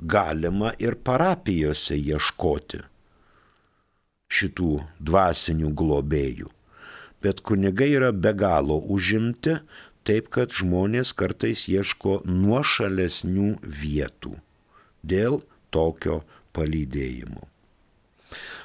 galima 0.00 0.72
ir 0.82 0.96
parapijose 1.06 1.98
ieškoti 1.98 2.80
šitų 4.30 4.72
dvasinių 5.02 5.70
globėjų, 5.76 6.48
bet 7.22 7.42
kunigai 7.46 7.90
yra 7.98 8.10
be 8.14 8.32
galo 8.34 8.78
užimti, 8.94 9.58
taip 10.06 10.30
kad 10.34 10.54
žmonės 10.54 11.12
kartais 11.18 11.66
ieško 11.68 12.20
nuošalesnių 12.26 13.56
vietų 13.82 14.36
dėl 15.02 15.40
tokio 15.74 16.22
palydėjimo. 16.56 17.44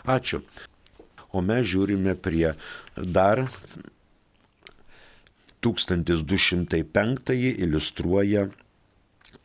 Ačiū. 0.06 0.42
O 1.36 1.42
mes 1.44 1.66
žiūrime 1.68 2.14
prie 2.16 2.54
dar 2.96 3.44
1205 5.66 7.34
iliustruoja 7.66 8.44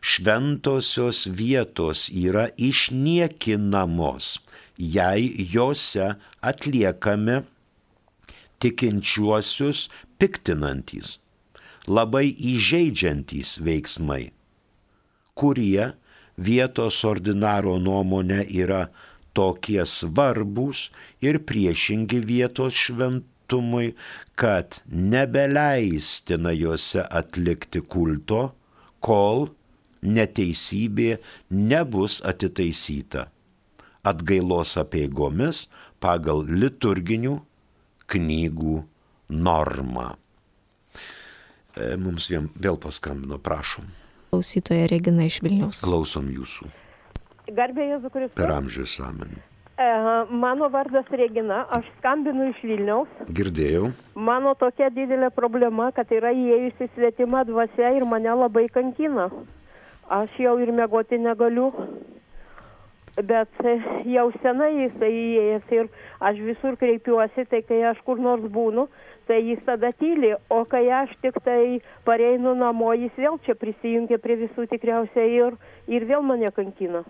Šventosios 0.00 1.26
vietos 1.40 2.08
yra 2.12 2.48
išniekinamos, 2.56 4.38
jei 4.78 5.46
juose 5.52 6.14
atliekami 6.40 7.42
tikinčiuosius 8.62 9.88
piktinantys, 10.18 11.18
labai 11.86 12.26
įžeidžiantys 12.52 13.58
veiksmai, 13.64 14.30
kurie 15.38 15.92
vietos 16.38 17.04
ordinaro 17.04 17.78
nuomonė 17.82 18.46
yra 18.62 18.88
tokie 19.38 19.84
svarbus 19.86 20.88
ir 21.22 21.38
priešingi 21.46 22.18
vietos 22.26 22.74
šventumui, 22.74 23.92
kad 24.34 24.80
nebeleistina 24.90 26.50
juose 26.56 27.04
atlikti 27.06 27.82
kulto, 27.86 28.48
kol 28.98 29.48
neteisybė 30.02 31.18
nebus 31.54 32.18
atitaisyta 32.26 33.28
atgailos 34.06 34.76
apieigomis 34.80 35.66
pagal 36.02 36.44
liturginių 36.48 37.36
knygų 38.08 38.76
normą. 39.28 40.08
E, 41.76 41.94
mums 42.00 42.30
vėl 42.30 42.78
paskambino, 42.80 43.38
prašom. 43.42 43.86
Klausytoja 44.32 44.88
Regina 44.90 45.26
iš 45.28 45.40
Vilniaus. 45.44 45.82
Klausom 45.84 46.30
jūsų. 46.32 46.70
Garbė 47.48 47.86
Jėzu 47.94 48.10
Kristus. 48.12 48.36
Per 48.36 48.50
amžius 48.52 48.98
amen. 49.00 49.38
Mano 50.30 50.66
vardas 50.74 51.06
Regina, 51.14 51.60
aš 51.70 51.86
skambinu 52.00 52.48
iš 52.50 52.58
Vilniaus. 52.66 53.10
Girdėjau. 53.30 53.92
Mano 54.18 54.56
tokia 54.58 54.88
didelė 54.90 55.30
problema, 55.30 55.92
kad 55.94 56.10
yra 56.10 56.32
įėjusi 56.34 56.88
svetima 56.96 57.44
dvasia 57.46 57.92
ir 57.94 58.04
mane 58.04 58.34
labai 58.40 58.66
kankina. 58.74 59.28
Aš 60.10 60.34
jau 60.42 60.56
ir 60.58 60.74
mėgoti 60.74 61.20
negaliu. 61.22 61.70
Bet 63.18 63.54
jau 64.06 64.26
senai 64.42 64.72
jisai 64.74 65.12
įėjęs 65.14 65.70
ir 65.74 65.88
aš 66.22 66.42
visur 66.42 66.76
kreipiuosi, 66.78 67.46
tai 67.50 67.62
kai 67.66 67.80
aš 67.92 68.02
kur 68.06 68.18
nors 68.22 68.42
būnu, 68.42 68.88
tai 69.28 69.42
jis 69.44 69.60
tada 69.66 69.92
tyli, 69.92 70.32
o 70.48 70.62
kai 70.64 70.86
aš 71.02 71.12
tik 71.22 71.36
tai 71.44 71.80
pareinu 72.08 72.54
namo, 72.56 72.94
jis 72.96 73.12
vėl 73.20 73.36
čia 73.44 73.54
prisijungia 73.60 74.18
prie 74.22 74.38
visų 74.40 74.64
tikriausiai 74.72 75.36
ir, 75.36 75.58
ir 75.86 76.08
vėl 76.08 76.24
mane 76.24 76.50
kankina. 76.56 77.04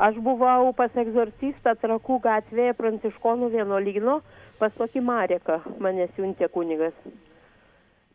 Aš 0.00 0.20
buvau 0.24 0.70
pas 0.76 0.94
egzorcistą 0.96 1.74
Trakų 1.80 2.20
gatvėje 2.24 2.76
Pranciškonų 2.78 3.50
vienuolyno, 3.56 4.20
pas 4.60 4.72
tokį 4.76 5.02
Mareką 5.04 5.58
mane 5.80 6.06
siuntė 6.14 6.48
kunigas. 6.52 6.96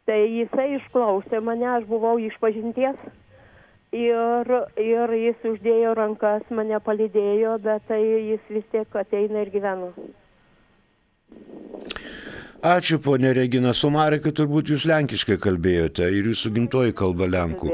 Tai 0.06 0.18
jisai 0.22 0.76
išklausė 0.78 1.42
mane, 1.42 1.68
aš 1.76 1.86
buvau 1.90 2.16
išpažinties 2.22 2.98
ir, 3.98 4.54
ir 4.82 5.16
jis 5.18 5.50
uždėjo 5.54 5.96
rankas, 5.98 6.46
mane 6.50 6.78
palydėjo, 6.86 7.58
bet 7.66 7.86
tai 7.90 8.02
jis 8.04 8.54
vis 8.54 8.70
tiek 8.74 9.02
ateina 9.02 9.42
ir 9.46 9.54
gyvena. 9.54 9.92
Ačiū, 12.66 12.98
ponė 12.98 13.30
Regina. 13.38 13.76
Su 13.78 13.92
Mareku 13.94 14.32
turbūt 14.34 14.72
jūs 14.74 14.88
lenkiškai 14.90 15.36
kalbėjote 15.44 16.08
ir 16.10 16.32
jūsų 16.32 16.50
gimtoji 16.56 16.96
kalba 16.98 17.28
lenkų. 17.30 17.70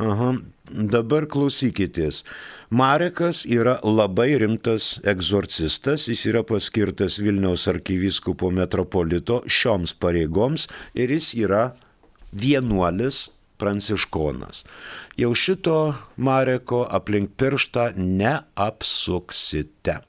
Aha. 0.00 0.30
Dabar 0.70 1.26
klausykitės. 1.28 2.22
Marekas 2.72 3.42
yra 3.44 3.76
labai 3.84 4.38
rimtas 4.40 4.94
egzorcistas, 5.04 6.06
jis 6.08 6.24
yra 6.30 6.44
paskirtas 6.46 7.18
Vilniaus 7.20 7.68
arkivyskupo 7.68 8.48
metropolito 8.54 9.42
šioms 9.44 9.92
pareigoms 10.00 10.70
ir 10.94 11.12
jis 11.12 11.34
yra 11.42 11.64
vienuolis 12.32 13.26
pranciškonas. 13.60 14.64
Jau 15.20 15.34
šito 15.36 15.80
Mareko 16.16 16.86
aplink 16.88 17.36
pirštą 17.36 17.90
neapsuksite. 17.98 20.00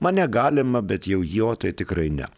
Mane 0.00 0.26
galima, 0.30 0.82
bet 0.82 1.08
jau 1.10 1.24
jo 1.26 1.54
tai 1.58 1.72
tikrai 1.74 2.08
ne. 2.14 2.28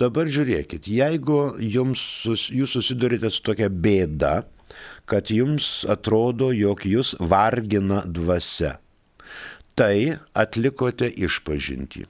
Dabar 0.00 0.30
žiūrėkit, 0.30 0.88
jeigu 0.88 1.40
jums, 1.60 2.00
jūs 2.48 2.78
susidurite 2.78 3.30
su 3.30 3.42
tokia 3.44 3.68
bėda, 3.68 4.46
kad 5.08 5.28
jums 5.30 5.84
atrodo, 5.88 6.48
jog 6.56 6.86
jūs 6.88 7.14
vargina 7.20 8.02
dvasia, 8.08 8.78
tai 9.76 10.16
atlikote 10.34 11.10
išpažinti. 11.12 12.08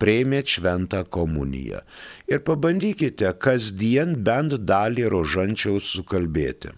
prieimėt 0.00 0.48
šventą 0.48 1.02
komuniją. 1.12 1.82
Ir 2.24 2.40
pabandykite 2.40 3.34
kasdien 3.36 4.14
bent 4.24 4.54
dalį 4.64 5.10
rožančiaus 5.12 5.90
sukalbėti 5.92 6.72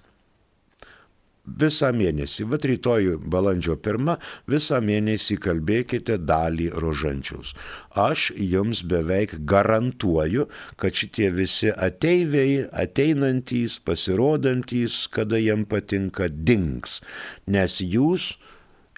visą 1.46 1.90
mėnesį, 1.94 2.46
va 2.50 2.58
rytoj 2.62 3.16
balandžio 3.30 3.76
pirmą, 3.82 4.16
visą 4.46 4.78
mėnesį 4.84 5.36
kalbėkite 5.42 6.18
dalį 6.22 6.70
rožančiaus. 6.82 7.54
Aš 7.98 8.30
jums 8.36 8.82
beveik 8.86 9.34
garantuoju, 9.44 10.46
kad 10.76 10.94
šitie 10.94 11.30
visi 11.34 11.72
ateiviai, 11.72 12.68
ateinantys, 12.70 13.80
pasirodantys, 13.82 15.06
kada 15.10 15.40
jiem 15.40 15.66
patinka, 15.66 16.28
dings, 16.30 17.00
nes 17.46 17.80
jūs 17.82 18.36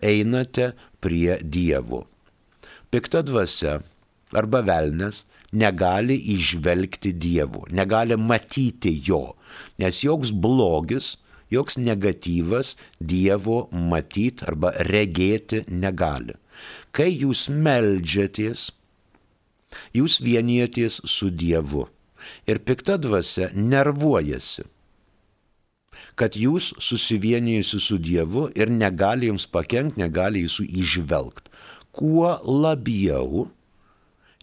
einate 0.04 0.74
prie 1.00 1.40
Dievo. 1.42 2.04
Pikta 2.92 3.24
dvasia 3.26 3.80
arba 4.34 4.60
velnes 4.62 5.24
negali 5.54 6.18
išvelgti 6.34 7.14
Dievo, 7.16 7.64
negali 7.70 8.18
matyti 8.18 8.92
jo, 9.06 9.34
nes 9.78 10.02
joks 10.04 10.30
blogis, 10.34 11.14
joks 11.54 11.78
negatyvas 11.80 12.74
Dievo 13.00 13.64
matyti 13.72 14.46
arba 14.48 14.74
regėti 14.90 15.64
negali. 15.70 16.36
Kai 16.94 17.10
jūs 17.10 17.48
melžiatės, 17.50 18.68
jūs 19.96 20.20
vienijatės 20.22 21.00
su 21.10 21.30
Dievu 21.30 21.88
ir 22.48 22.62
pikta 22.62 22.98
dvasia 23.00 23.50
nervuojasi 23.54 24.68
kad 26.18 26.36
jūs 26.38 26.72
susivienijusi 26.82 27.80
su 27.82 27.98
Dievu 27.98 28.46
ir 28.54 28.70
negali 28.70 29.30
jums 29.30 29.46
pakengti, 29.50 30.00
negali 30.02 30.44
jūsų 30.44 30.66
išvelgti. 30.82 31.50
Kuo 31.94 32.30
labiau 32.42 33.48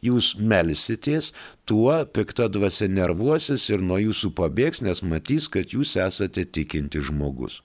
jūs 0.06 0.34
melsitės, 0.38 1.32
tuo 1.70 1.94
pikta 2.14 2.48
dvasia 2.52 2.90
nervuosis 2.92 3.70
ir 3.72 3.84
nuo 3.86 4.00
jūsų 4.02 4.34
pabėgs, 4.38 4.82
nes 4.86 5.04
matys, 5.06 5.48
kad 5.52 5.76
jūs 5.76 5.96
esate 6.02 6.46
tikinti 6.46 7.04
žmogus. 7.06 7.62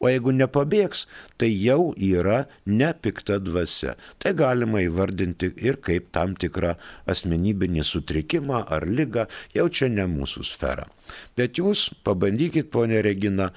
O 0.00 0.10
jeigu 0.10 0.34
nepabėgs, 0.36 1.06
tai 1.40 1.48
jau 1.52 1.94
yra 1.96 2.44
ne 2.66 2.90
pikta 2.92 3.38
dvasia. 3.40 3.94
Tai 4.20 4.34
galima 4.36 4.82
įvardinti 4.84 5.54
ir 5.64 5.80
kaip 5.84 6.10
tam 6.12 6.34
tikrą 6.40 6.74
asmenybinį 7.10 7.86
sutrikimą 7.88 8.64
ar 8.76 8.84
lygą, 8.88 9.24
jau 9.56 9.68
čia 9.68 9.88
ne 9.92 10.04
mūsų 10.10 10.44
sfera. 10.44 10.88
Bet 11.36 11.60
jūs 11.60 11.90
pabandykit, 12.04 12.70
ponė 12.74 13.00
Regina, 13.04 13.52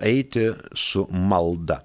eiti 0.00 0.50
su 0.74 1.06
malda. 1.10 1.82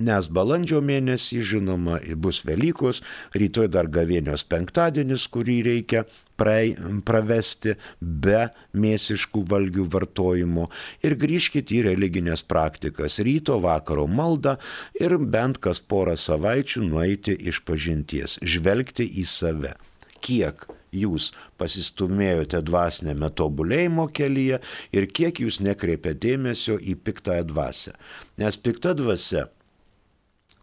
Nes 0.00 0.30
balandžio 0.32 0.78
mėnesį, 0.80 1.42
žinoma, 1.44 1.98
bus 2.16 2.40
Velykos, 2.48 3.02
rytoj 3.36 3.68
dar 3.74 3.88
gavėnios 3.92 4.46
penktadienis, 4.48 5.26
kurį 5.28 5.56
reikia 5.66 6.06
praei, 6.40 6.72
pravesti 7.04 7.74
be 8.00 8.46
mėsiškų 8.72 9.42
valgių 9.50 9.84
vartojimo 9.92 10.70
ir 11.04 11.18
grįžkite 11.20 11.76
į 11.76 11.82
religinės 11.90 12.46
praktikas- 12.48 13.18
ryto 13.28 13.60
vakaro 13.60 14.06
maldą 14.08 14.56
ir 14.96 15.18
bent 15.18 15.60
kas 15.60 15.80
porą 15.80 16.16
savaičių 16.16 16.80
nueiti 16.88 17.36
iš 17.36 17.60
pažinties, 17.60 18.38
žvelgti 18.40 19.04
į 19.04 19.26
save. 19.26 19.74
Kiek 20.20 20.64
jūs 20.92 21.30
pasistumėjote 21.58 22.62
dvasinėme 22.64 23.30
tobulėjimo 23.36 24.08
kelyje 24.12 24.60
ir 24.92 25.06
kiek 25.06 25.44
jūs 25.44 25.60
nekreipėte 25.60 26.18
dėmesio 26.24 26.78
į 26.80 26.96
piktąją 27.04 27.44
dvasę. 27.52 27.92
Nes 28.38 28.56
pikta 28.56 28.94
dvasia 28.94 29.48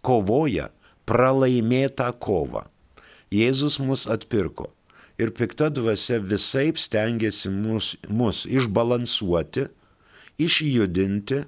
kovoja 0.06 0.70
pralaimėtą 1.08 2.12
kovą. 2.20 2.66
Jėzus 3.34 3.80
mus 3.84 4.06
atpirko 4.08 4.72
ir 5.18 5.34
pikta 5.36 5.70
dvasia 5.74 6.20
visai 6.22 6.72
stengiasi 6.78 7.50
mus, 7.52 7.96
mus 8.10 8.46
išbalansuoti, 8.46 9.68
išjudinti, 10.38 11.44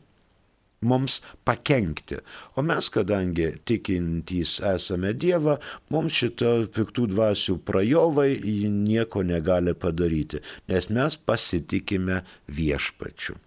mums 0.82 1.20
pakenkti. 1.46 2.20
O 2.56 2.64
mes, 2.66 2.90
kadangi 2.90 3.52
tikintys 3.68 4.58
esame 4.74 5.14
Dievą, 5.14 5.58
mums 5.92 6.16
šito 6.22 6.54
piktų 6.76 7.10
dvasių 7.14 7.60
prajovai 7.68 8.32
nieko 8.72 9.24
negali 9.28 9.76
padaryti, 9.76 10.42
nes 10.72 10.90
mes 10.90 11.20
pasitikime 11.20 12.24
viešpačiu. 12.48 13.38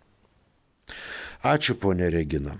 Ačiū, 1.42 1.74
ponė 1.80 2.12
Regina. 2.12 2.54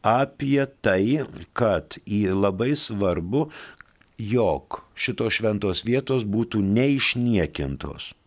apie 0.01 0.65
tai, 0.82 1.21
kad 1.54 2.01
į 2.06 2.34
labai 2.34 2.73
svarbu, 2.82 3.54
jog 4.17 4.82
šitos 4.97 5.34
šventos 5.38 5.86
vietos 5.86 6.25
būtų 6.25 6.65
neišniekintos. 6.65 8.17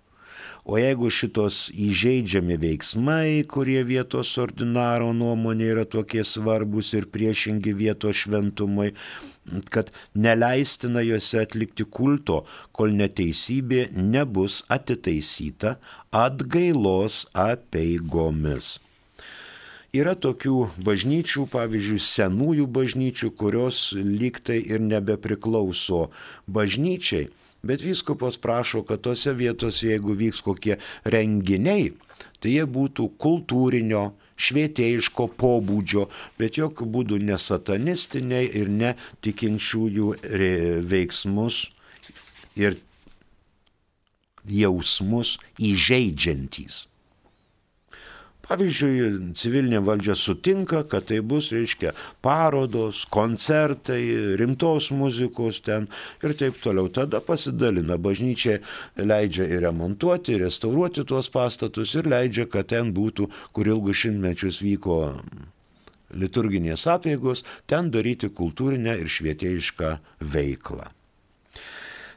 O 0.68 0.76
jeigu 0.76 1.08
šitos 1.08 1.70
įžeidžiami 1.72 2.58
veiksmai, 2.60 3.40
kurie 3.48 3.80
vietos 3.88 4.36
ordinaro 4.38 5.14
nuomonė 5.16 5.64
yra 5.72 5.84
tokie 5.88 6.20
svarbus 6.22 6.92
ir 6.94 7.08
priešingi 7.08 7.72
vietos 7.72 8.16
šventumui, 8.26 8.92
kad 9.72 9.92
neleistina 10.14 11.02
juose 11.06 11.44
atlikti 11.44 11.84
kulto, 11.84 12.42
kol 12.72 12.92
neteisybė 12.98 13.88
nebus 13.94 14.62
atitaisyta 14.72 15.76
atgailos 16.14 17.24
apeigomis. 17.36 18.76
Yra 19.96 20.12
tokių 20.20 20.66
bažnyčių, 20.84 21.46
pavyzdžiui, 21.48 22.00
senųjų 22.04 22.66
bažnyčių, 22.68 23.30
kurios 23.40 23.94
lygtai 23.96 24.58
ir 24.60 24.82
nebepriklauso 24.84 26.10
bažnyčiai, 26.44 27.30
bet 27.64 27.80
vyskupas 27.80 28.36
prašo, 28.36 28.82
kad 28.84 29.00
tose 29.06 29.32
vietose, 29.32 29.88
jeigu 29.88 30.12
vyks 30.12 30.42
kokie 30.44 30.76
renginiai, 31.08 31.94
tai 32.36 32.58
jie 32.58 32.66
būtų 32.68 33.08
kultūrinio, 33.16 34.10
švietėjiško 34.38 35.28
pobūdžio, 35.40 36.06
bet 36.38 36.60
jokių 36.60 36.88
būdų 36.94 37.20
ne 37.28 37.38
satanistiniai 37.42 38.48
ir 38.60 38.70
ne 38.70 38.94
tikinčiųjų 39.26 40.12
veiksmus 40.88 41.64
ir 42.58 42.78
jausmus 44.48 45.36
įžeidžiantys. 45.60 46.86
Pavyzdžiui, 48.48 49.34
civilinė 49.36 49.82
valdžia 49.84 50.14
sutinka, 50.16 50.80
kad 50.88 51.04
tai 51.10 51.18
bus, 51.20 51.50
reiškia, 51.52 51.90
parodos, 52.24 53.02
koncertai, 53.12 54.00
rimtos 54.40 54.88
muzikos 54.96 55.60
ten 55.66 55.84
ir 56.24 56.32
taip 56.38 56.56
toliau. 56.64 56.88
Tada 56.88 57.20
pasidalina, 57.24 57.98
bažnyčia 58.00 58.58
leidžia 58.96 59.44
ir 59.52 59.60
remontuoti, 59.66 60.32
ir 60.32 60.40
restauruoti 60.46 61.04
tuos 61.04 61.28
pastatus 61.34 61.92
ir 62.00 62.04
leidžia, 62.08 62.44
kad 62.48 62.64
ten 62.72 62.92
būtų, 62.96 63.28
kur 63.52 63.64
ilgus 63.68 64.00
šimtmečius 64.06 64.56
vyko 64.64 64.96
liturginės 66.16 66.88
apėgos, 66.88 67.44
ten 67.68 67.92
daryti 67.92 68.32
kultūrinę 68.32 68.96
ir 69.02 69.08
švietėjišką 69.12 70.00
veiklą. 70.24 70.88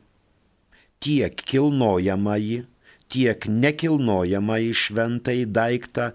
tiek 1.04 1.36
kilnojamąjį, 1.36 2.64
tiek 3.12 3.48
nekilnojamą 3.48 4.58
į 4.70 4.72
šventąjį 4.84 5.46
daiktą 5.56 6.12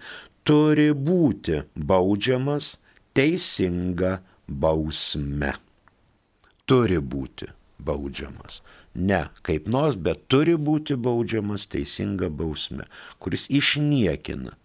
turi 0.47 0.91
būti 0.95 1.63
baudžiamas 1.77 2.77
teisinga 3.17 4.21
bausme. 4.47 5.53
Turi 6.67 6.99
būti 6.99 7.47
baudžiamas. 7.79 8.63
Ne 8.97 9.29
kaip 9.47 9.69
nors, 9.69 9.97
bet 10.01 10.29
turi 10.33 10.57
būti 10.57 10.97
baudžiamas 10.97 11.67
teisinga 11.73 12.29
bausme, 12.33 12.85
kuris 13.21 13.45
išniekina 13.53 14.57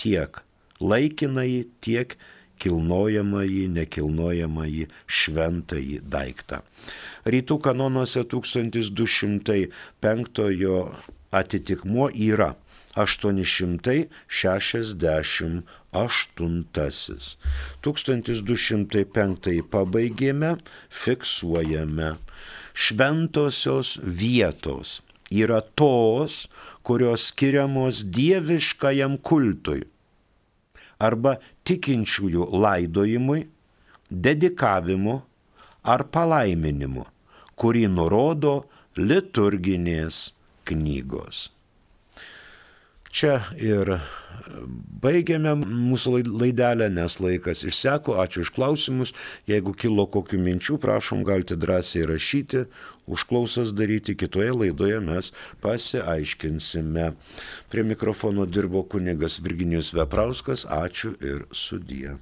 tiek 0.00 0.42
laikinai, 0.80 1.66
tiek 1.84 2.16
kilnojamąjį, 2.60 3.68
nekilnojamąjį 3.76 4.84
šventąjį 5.06 5.98
daiktą. 6.12 6.60
Rytų 7.24 7.56
kanonuose 7.64 8.24
1205 8.28 9.70
atitikmuo 11.30 12.10
yra 12.14 12.54
868. 12.96 15.62
1205 17.82 19.62
pabaigėme, 19.70 20.56
fiksuojame. 20.90 22.16
Šventosios 22.74 23.98
vietos 24.02 25.02
yra 25.30 25.60
tos, 25.78 26.48
kurios 26.82 27.30
skiriamos 27.30 28.02
dieviškajam 28.14 29.18
kultui 29.22 29.84
arba 31.00 31.38
tikinčiųjų 31.64 32.44
laidojimui, 32.60 33.48
dedikavimu 34.10 35.22
ar 35.82 36.04
palaiminimu, 36.12 37.06
kurį 37.56 37.88
nurodo 37.88 38.68
liturginės 38.98 40.34
knygos. 40.70 41.48
Čia 43.10 43.40
ir 43.58 43.96
baigiame 45.02 45.56
mūsų 45.58 46.20
laidelę, 46.30 46.86
nes 46.94 47.16
laikas 47.18 47.64
išseko. 47.66 48.14
Ačiū 48.22 48.44
iš 48.44 48.52
klausimus. 48.54 49.12
Jeigu 49.50 49.74
kilo 49.74 50.06
kokių 50.06 50.38
minčių, 50.44 50.78
prašom, 50.82 51.24
galite 51.26 51.58
drąsiai 51.58 52.06
rašyti, 52.06 52.64
užklausas 53.10 53.74
daryti. 53.74 54.14
Kitoje 54.14 54.54
laidoje 54.54 55.02
mes 55.02 55.32
pasiaiškinsime. 55.64 57.10
Prie 57.74 57.86
mikrofono 57.90 58.46
dirbo 58.46 58.84
kunigas 58.86 59.42
Virginijus 59.42 59.90
Veprauskas. 59.98 60.66
Ačiū 60.70 61.16
ir 61.18 61.48
sudie. 61.50 62.14